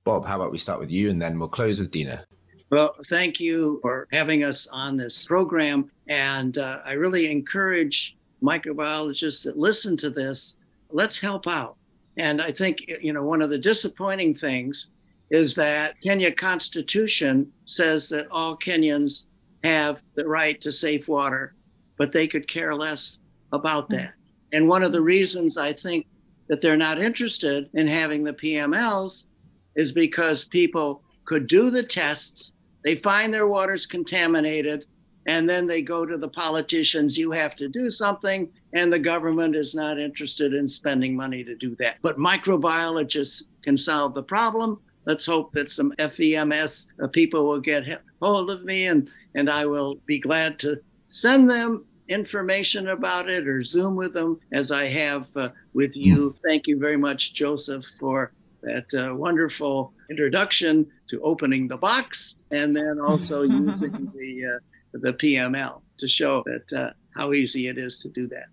Bob, 0.03 0.25
how 0.25 0.35
about 0.35 0.51
we 0.51 0.57
start 0.57 0.81
with 0.81 0.91
you 0.91 1.09
and 1.09 1.21
then 1.21 1.39
we'll 1.39 1.47
close 1.47 1.79
with 1.79 1.89
Dina? 1.89 2.25
Well, 2.69 2.95
thank 3.07 3.39
you 3.39 3.79
for 3.81 4.09
having 4.11 4.43
us 4.43 4.67
on 4.73 4.97
this 4.97 5.25
program. 5.25 5.89
And 6.09 6.57
uh, 6.57 6.79
I 6.85 6.93
really 6.93 7.31
encourage 7.31 8.17
microbiologists 8.43 9.43
that 9.45 9.57
listen 9.57 9.95
to 9.97 10.09
this, 10.09 10.57
let's 10.89 11.19
help 11.19 11.47
out. 11.47 11.75
And 12.17 12.41
I 12.41 12.51
think, 12.51 12.81
you 13.01 13.13
know, 13.13 13.23
one 13.23 13.41
of 13.41 13.49
the 13.49 13.57
disappointing 13.57 14.35
things 14.35 14.87
is 15.29 15.55
that 15.55 15.99
Kenya 16.01 16.31
Constitution 16.31 17.51
says 17.65 18.09
that 18.09 18.27
all 18.29 18.57
Kenyans 18.57 19.25
have 19.63 20.01
the 20.15 20.27
right 20.27 20.59
to 20.61 20.71
safe 20.71 21.07
water, 21.07 21.55
but 21.97 22.11
they 22.11 22.27
could 22.27 22.47
care 22.47 22.75
less 22.75 23.19
about 23.53 23.87
hmm. 23.87 23.95
that. 23.95 24.13
And 24.53 24.67
one 24.67 24.83
of 24.83 24.91
the 24.91 25.01
reasons 25.01 25.57
I 25.57 25.71
think 25.71 26.05
that 26.49 26.61
they're 26.61 26.75
not 26.75 27.01
interested 27.01 27.69
in 27.73 27.87
having 27.87 28.23
the 28.23 28.33
PMLs 28.33 29.25
is 29.75 29.93
because 29.93 30.43
people 30.43 31.01
could 31.23 31.47
do 31.47 31.69
the 31.69 31.83
tests, 31.83 32.51
they 32.83 32.95
find 32.95 33.33
their 33.33 33.47
water's 33.47 33.85
contaminated, 33.85 34.85
and 35.27 35.49
then 35.49 35.67
they 35.67 35.81
go 35.81 36.05
to 36.05 36.17
the 36.17 36.27
politicians 36.27 37.17
you 37.17 37.31
have 37.31 37.55
to 37.55 37.67
do 37.67 37.89
something 37.89 38.49
and 38.73 38.91
the 38.91 38.99
government 38.99 39.55
is 39.55 39.75
not 39.75 39.99
interested 39.99 40.53
in 40.53 40.67
spending 40.67 41.15
money 41.15 41.43
to 41.43 41.55
do 41.55 41.75
that. 41.75 41.97
But 42.01 42.17
microbiologists 42.17 43.43
can 43.61 43.77
solve 43.77 44.13
the 44.13 44.23
problem. 44.23 44.79
Let's 45.05 45.25
hope 45.25 45.51
that 45.53 45.69
some 45.69 45.93
FEMS 45.99 46.87
uh, 47.01 47.07
people 47.07 47.47
will 47.47 47.59
get 47.59 48.01
hold 48.21 48.51
of 48.51 48.63
me 48.63 48.87
and 48.87 49.09
and 49.33 49.49
i 49.49 49.65
will 49.65 49.95
be 50.05 50.19
glad 50.19 50.59
to 50.59 50.79
send 51.07 51.49
them 51.49 51.85
information 52.07 52.89
about 52.89 53.29
it 53.29 53.47
or 53.47 53.63
zoom 53.63 53.95
with 53.95 54.13
them 54.13 54.39
as 54.51 54.71
i 54.71 54.85
have 54.85 55.27
uh, 55.37 55.49
with 55.73 55.95
you. 55.95 56.35
Thank 56.45 56.67
you 56.67 56.77
very 56.77 56.97
much 56.97 57.33
joseph 57.33 57.85
for 57.99 58.31
that 58.61 58.85
uh, 58.93 59.15
wonderful 59.15 59.93
introduction 60.09 60.85
to 61.09 61.19
opening 61.21 61.67
the 61.67 61.77
box 61.77 62.35
and 62.51 62.75
then 62.75 62.99
also 62.99 63.41
using 63.67 64.11
the 64.13 64.45
uh, 64.45 64.59
the 64.93 65.13
PML 65.13 65.81
to 65.97 66.07
show 66.07 66.43
that 66.45 66.77
uh, 66.77 66.91
how 67.15 67.33
easy 67.33 67.67
it 67.67 67.77
is 67.77 67.99
to 67.99 68.09
do 68.09 68.27
that. 68.27 68.45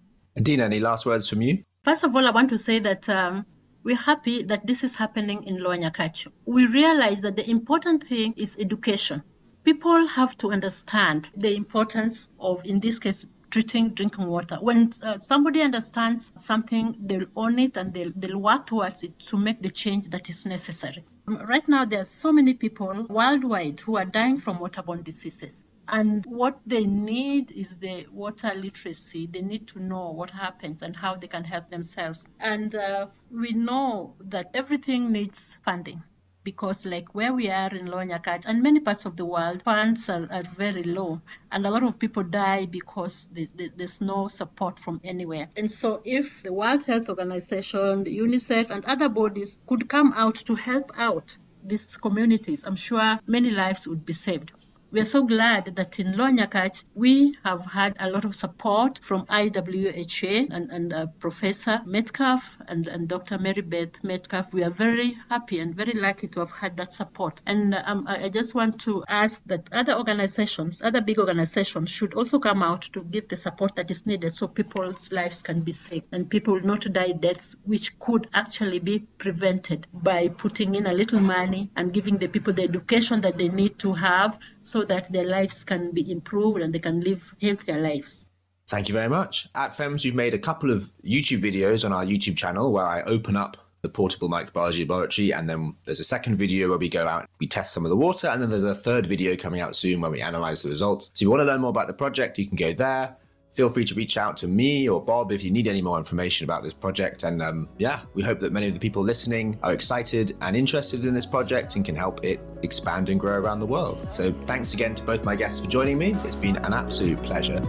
Dina, 0.42 0.64
any 0.64 0.80
last 0.80 1.06
words 1.06 1.28
from 1.28 1.42
you? 1.42 1.64
First 1.84 2.04
of 2.04 2.14
all, 2.14 2.26
I 2.26 2.30
want 2.30 2.50
to 2.50 2.58
say 2.58 2.78
that 2.80 3.08
um, 3.08 3.46
we're 3.82 3.96
happy 3.96 4.42
that 4.44 4.66
this 4.66 4.84
is 4.84 4.94
happening 4.94 5.44
in 5.44 5.62
Lower 5.62 5.76
Nyakach. 5.76 6.26
We 6.44 6.66
realize 6.66 7.22
that 7.22 7.36
the 7.36 7.48
important 7.48 8.04
thing 8.04 8.34
is 8.36 8.56
education. 8.58 9.22
People 9.64 10.06
have 10.06 10.36
to 10.38 10.50
understand 10.52 11.30
the 11.36 11.54
importance 11.54 12.28
of, 12.38 12.64
in 12.64 12.80
this 12.80 12.98
case, 12.98 13.26
treating 13.50 13.90
drinking 13.90 14.26
water. 14.26 14.58
When 14.60 14.90
uh, 15.02 15.18
somebody 15.18 15.62
understands 15.62 16.32
something, 16.36 16.96
they'll 17.00 17.26
own 17.34 17.58
it 17.58 17.76
and 17.76 17.92
they'll, 17.92 18.12
they'll 18.14 18.38
work 18.38 18.66
towards 18.66 19.02
it 19.02 19.18
to 19.20 19.36
make 19.36 19.62
the 19.62 19.70
change 19.70 20.08
that 20.10 20.28
is 20.28 20.44
necessary. 20.46 21.04
Right 21.26 21.66
now, 21.68 21.84
there 21.84 22.00
are 22.00 22.04
so 22.04 22.32
many 22.32 22.54
people 22.54 23.06
worldwide 23.08 23.80
who 23.80 23.96
are 23.96 24.04
dying 24.04 24.38
from 24.38 24.58
waterborne 24.58 25.04
diseases. 25.04 25.52
And 25.90 26.26
what 26.26 26.60
they 26.66 26.84
need 26.84 27.50
is 27.50 27.78
the 27.78 28.06
water 28.12 28.52
literacy. 28.54 29.26
They 29.26 29.40
need 29.40 29.68
to 29.68 29.80
know 29.80 30.10
what 30.10 30.30
happens 30.30 30.82
and 30.82 30.94
how 30.94 31.16
they 31.16 31.28
can 31.28 31.44
help 31.44 31.70
themselves. 31.70 32.26
And 32.38 32.74
uh, 32.74 33.06
we 33.30 33.52
know 33.52 34.14
that 34.20 34.50
everything 34.52 35.12
needs 35.12 35.56
funding 35.64 36.02
because 36.44 36.86
like 36.86 37.14
where 37.14 37.32
we 37.32 37.50
are 37.50 37.74
in 37.74 37.86
Lower 37.86 38.04
Nyakach 38.04 38.44
and 38.46 38.62
many 38.62 38.80
parts 38.80 39.04
of 39.04 39.16
the 39.16 39.24
world, 39.24 39.62
funds 39.62 40.08
are, 40.08 40.26
are 40.30 40.42
very 40.42 40.82
low. 40.82 41.20
And 41.52 41.66
a 41.66 41.70
lot 41.70 41.82
of 41.82 41.98
people 41.98 42.22
die 42.22 42.66
because 42.66 43.28
there's, 43.32 43.54
there's 43.76 44.00
no 44.00 44.28
support 44.28 44.78
from 44.78 45.00
anywhere. 45.04 45.48
And 45.56 45.70
so 45.70 46.00
if 46.04 46.42
the 46.42 46.52
World 46.52 46.84
Health 46.84 47.08
Organization, 47.08 48.04
the 48.04 48.18
UNICEF 48.18 48.70
and 48.70 48.84
other 48.84 49.08
bodies 49.08 49.58
could 49.66 49.88
come 49.88 50.12
out 50.14 50.36
to 50.36 50.54
help 50.54 50.92
out 50.96 51.36
these 51.64 51.96
communities, 51.96 52.64
I'm 52.64 52.76
sure 52.76 53.18
many 53.26 53.50
lives 53.50 53.86
would 53.86 54.06
be 54.06 54.12
saved. 54.12 54.52
We're 54.90 55.04
so 55.04 55.22
glad 55.22 55.76
that 55.76 56.00
in 56.00 56.14
Lonyakach 56.14 56.82
we 56.94 57.36
have 57.44 57.64
had 57.66 57.94
a 58.00 58.08
lot 58.08 58.24
of 58.24 58.34
support 58.34 58.98
from 58.98 59.26
IWHA 59.26 60.48
and, 60.50 60.70
and 60.70 60.92
uh, 60.94 61.06
Professor 61.18 61.82
Metcalf 61.84 62.56
and, 62.66 62.86
and 62.86 63.06
Dr. 63.06 63.38
Mary 63.38 63.60
Beth 63.60 64.02
Metcalf. 64.02 64.54
We 64.54 64.64
are 64.64 64.70
very 64.70 65.14
happy 65.28 65.58
and 65.58 65.74
very 65.74 65.92
lucky 65.92 66.28
to 66.28 66.40
have 66.40 66.50
had 66.50 66.78
that 66.78 66.94
support. 66.94 67.42
And 67.46 67.74
um, 67.74 68.06
I 68.08 68.30
just 68.30 68.54
want 68.54 68.80
to 68.82 69.04
ask 69.06 69.42
that 69.46 69.68
other 69.72 69.94
organizations, 69.94 70.80
other 70.82 71.02
big 71.02 71.18
organizations, 71.18 71.90
should 71.90 72.14
also 72.14 72.38
come 72.38 72.62
out 72.62 72.82
to 72.92 73.04
give 73.04 73.28
the 73.28 73.36
support 73.36 73.76
that 73.76 73.90
is 73.90 74.06
needed 74.06 74.34
so 74.34 74.48
people's 74.48 75.12
lives 75.12 75.42
can 75.42 75.60
be 75.60 75.72
saved 75.72 76.06
and 76.12 76.30
people 76.30 76.54
will 76.54 76.66
not 76.66 76.90
die 76.90 77.12
deaths 77.12 77.56
which 77.64 77.98
could 77.98 78.26
actually 78.32 78.78
be 78.78 79.00
prevented 79.18 79.86
by 79.92 80.28
putting 80.28 80.74
in 80.74 80.86
a 80.86 80.94
little 80.94 81.20
money 81.20 81.70
and 81.76 81.92
giving 81.92 82.16
the 82.16 82.28
people 82.28 82.54
the 82.54 82.62
education 82.62 83.20
that 83.20 83.36
they 83.36 83.48
need 83.48 83.78
to 83.78 83.92
have 83.92 84.38
so 84.78 84.84
that 84.84 85.12
their 85.12 85.24
lives 85.24 85.64
can 85.64 85.90
be 85.90 86.08
improved 86.08 86.60
and 86.60 86.72
they 86.72 86.78
can 86.78 87.00
live 87.00 87.34
healthier 87.42 87.80
lives. 87.80 88.24
Thank 88.68 88.88
you 88.88 88.94
very 88.94 89.08
much. 89.08 89.48
At 89.56 89.72
FEMS, 89.72 90.04
we've 90.04 90.14
made 90.14 90.34
a 90.34 90.38
couple 90.38 90.70
of 90.70 90.92
YouTube 91.04 91.40
videos 91.40 91.84
on 91.84 91.92
our 91.92 92.04
YouTube 92.04 92.36
channel 92.36 92.70
where 92.70 92.86
I 92.86 93.02
open 93.02 93.36
up 93.36 93.56
the 93.82 93.88
portable 93.88 94.28
microbiology 94.28 94.80
laboratory, 94.80 95.32
and 95.32 95.50
then 95.50 95.74
there's 95.84 95.98
a 95.98 96.04
second 96.04 96.36
video 96.36 96.68
where 96.68 96.78
we 96.78 96.88
go 96.88 97.08
out, 97.08 97.26
we 97.40 97.48
test 97.48 97.72
some 97.72 97.84
of 97.84 97.90
the 97.90 97.96
water, 97.96 98.28
and 98.28 98.40
then 98.40 98.50
there's 98.50 98.62
a 98.62 98.74
third 98.74 99.04
video 99.06 99.34
coming 99.36 99.60
out 99.60 99.74
soon 99.74 100.00
where 100.00 100.10
we 100.10 100.20
analyze 100.20 100.62
the 100.62 100.68
results. 100.68 101.06
So 101.06 101.10
if 101.16 101.22
you 101.22 101.30
want 101.30 101.40
to 101.40 101.44
learn 101.44 101.60
more 101.60 101.70
about 101.70 101.88
the 101.88 101.94
project, 101.94 102.38
you 102.38 102.46
can 102.46 102.56
go 102.56 102.72
there 102.72 103.16
feel 103.50 103.68
free 103.68 103.84
to 103.84 103.94
reach 103.94 104.16
out 104.16 104.36
to 104.38 104.48
me 104.48 104.88
or 104.88 105.02
Bob 105.02 105.32
if 105.32 105.42
you 105.42 105.50
need 105.50 105.66
any 105.66 105.82
more 105.82 105.98
information 105.98 106.44
about 106.44 106.62
this 106.62 106.74
project. 106.74 107.24
And 107.24 107.42
um, 107.42 107.68
yeah, 107.78 108.02
we 108.14 108.22
hope 108.22 108.38
that 108.40 108.52
many 108.52 108.68
of 108.68 108.74
the 108.74 108.80
people 108.80 109.02
listening 109.02 109.58
are 109.62 109.72
excited 109.72 110.32
and 110.40 110.56
interested 110.56 111.04
in 111.04 111.14
this 111.14 111.26
project 111.26 111.76
and 111.76 111.84
can 111.84 111.94
help 111.94 112.24
it 112.24 112.40
expand 112.62 113.08
and 113.08 113.18
grow 113.18 113.38
around 113.38 113.58
the 113.60 113.66
world. 113.66 114.10
So 114.10 114.32
thanks 114.46 114.74
again 114.74 114.94
to 114.96 115.02
both 115.02 115.24
my 115.24 115.34
guests 115.34 115.60
for 115.60 115.68
joining 115.68 115.98
me. 115.98 116.12
It's 116.24 116.34
been 116.34 116.56
an 116.56 116.72
absolute 116.72 117.22
pleasure. 117.22 117.62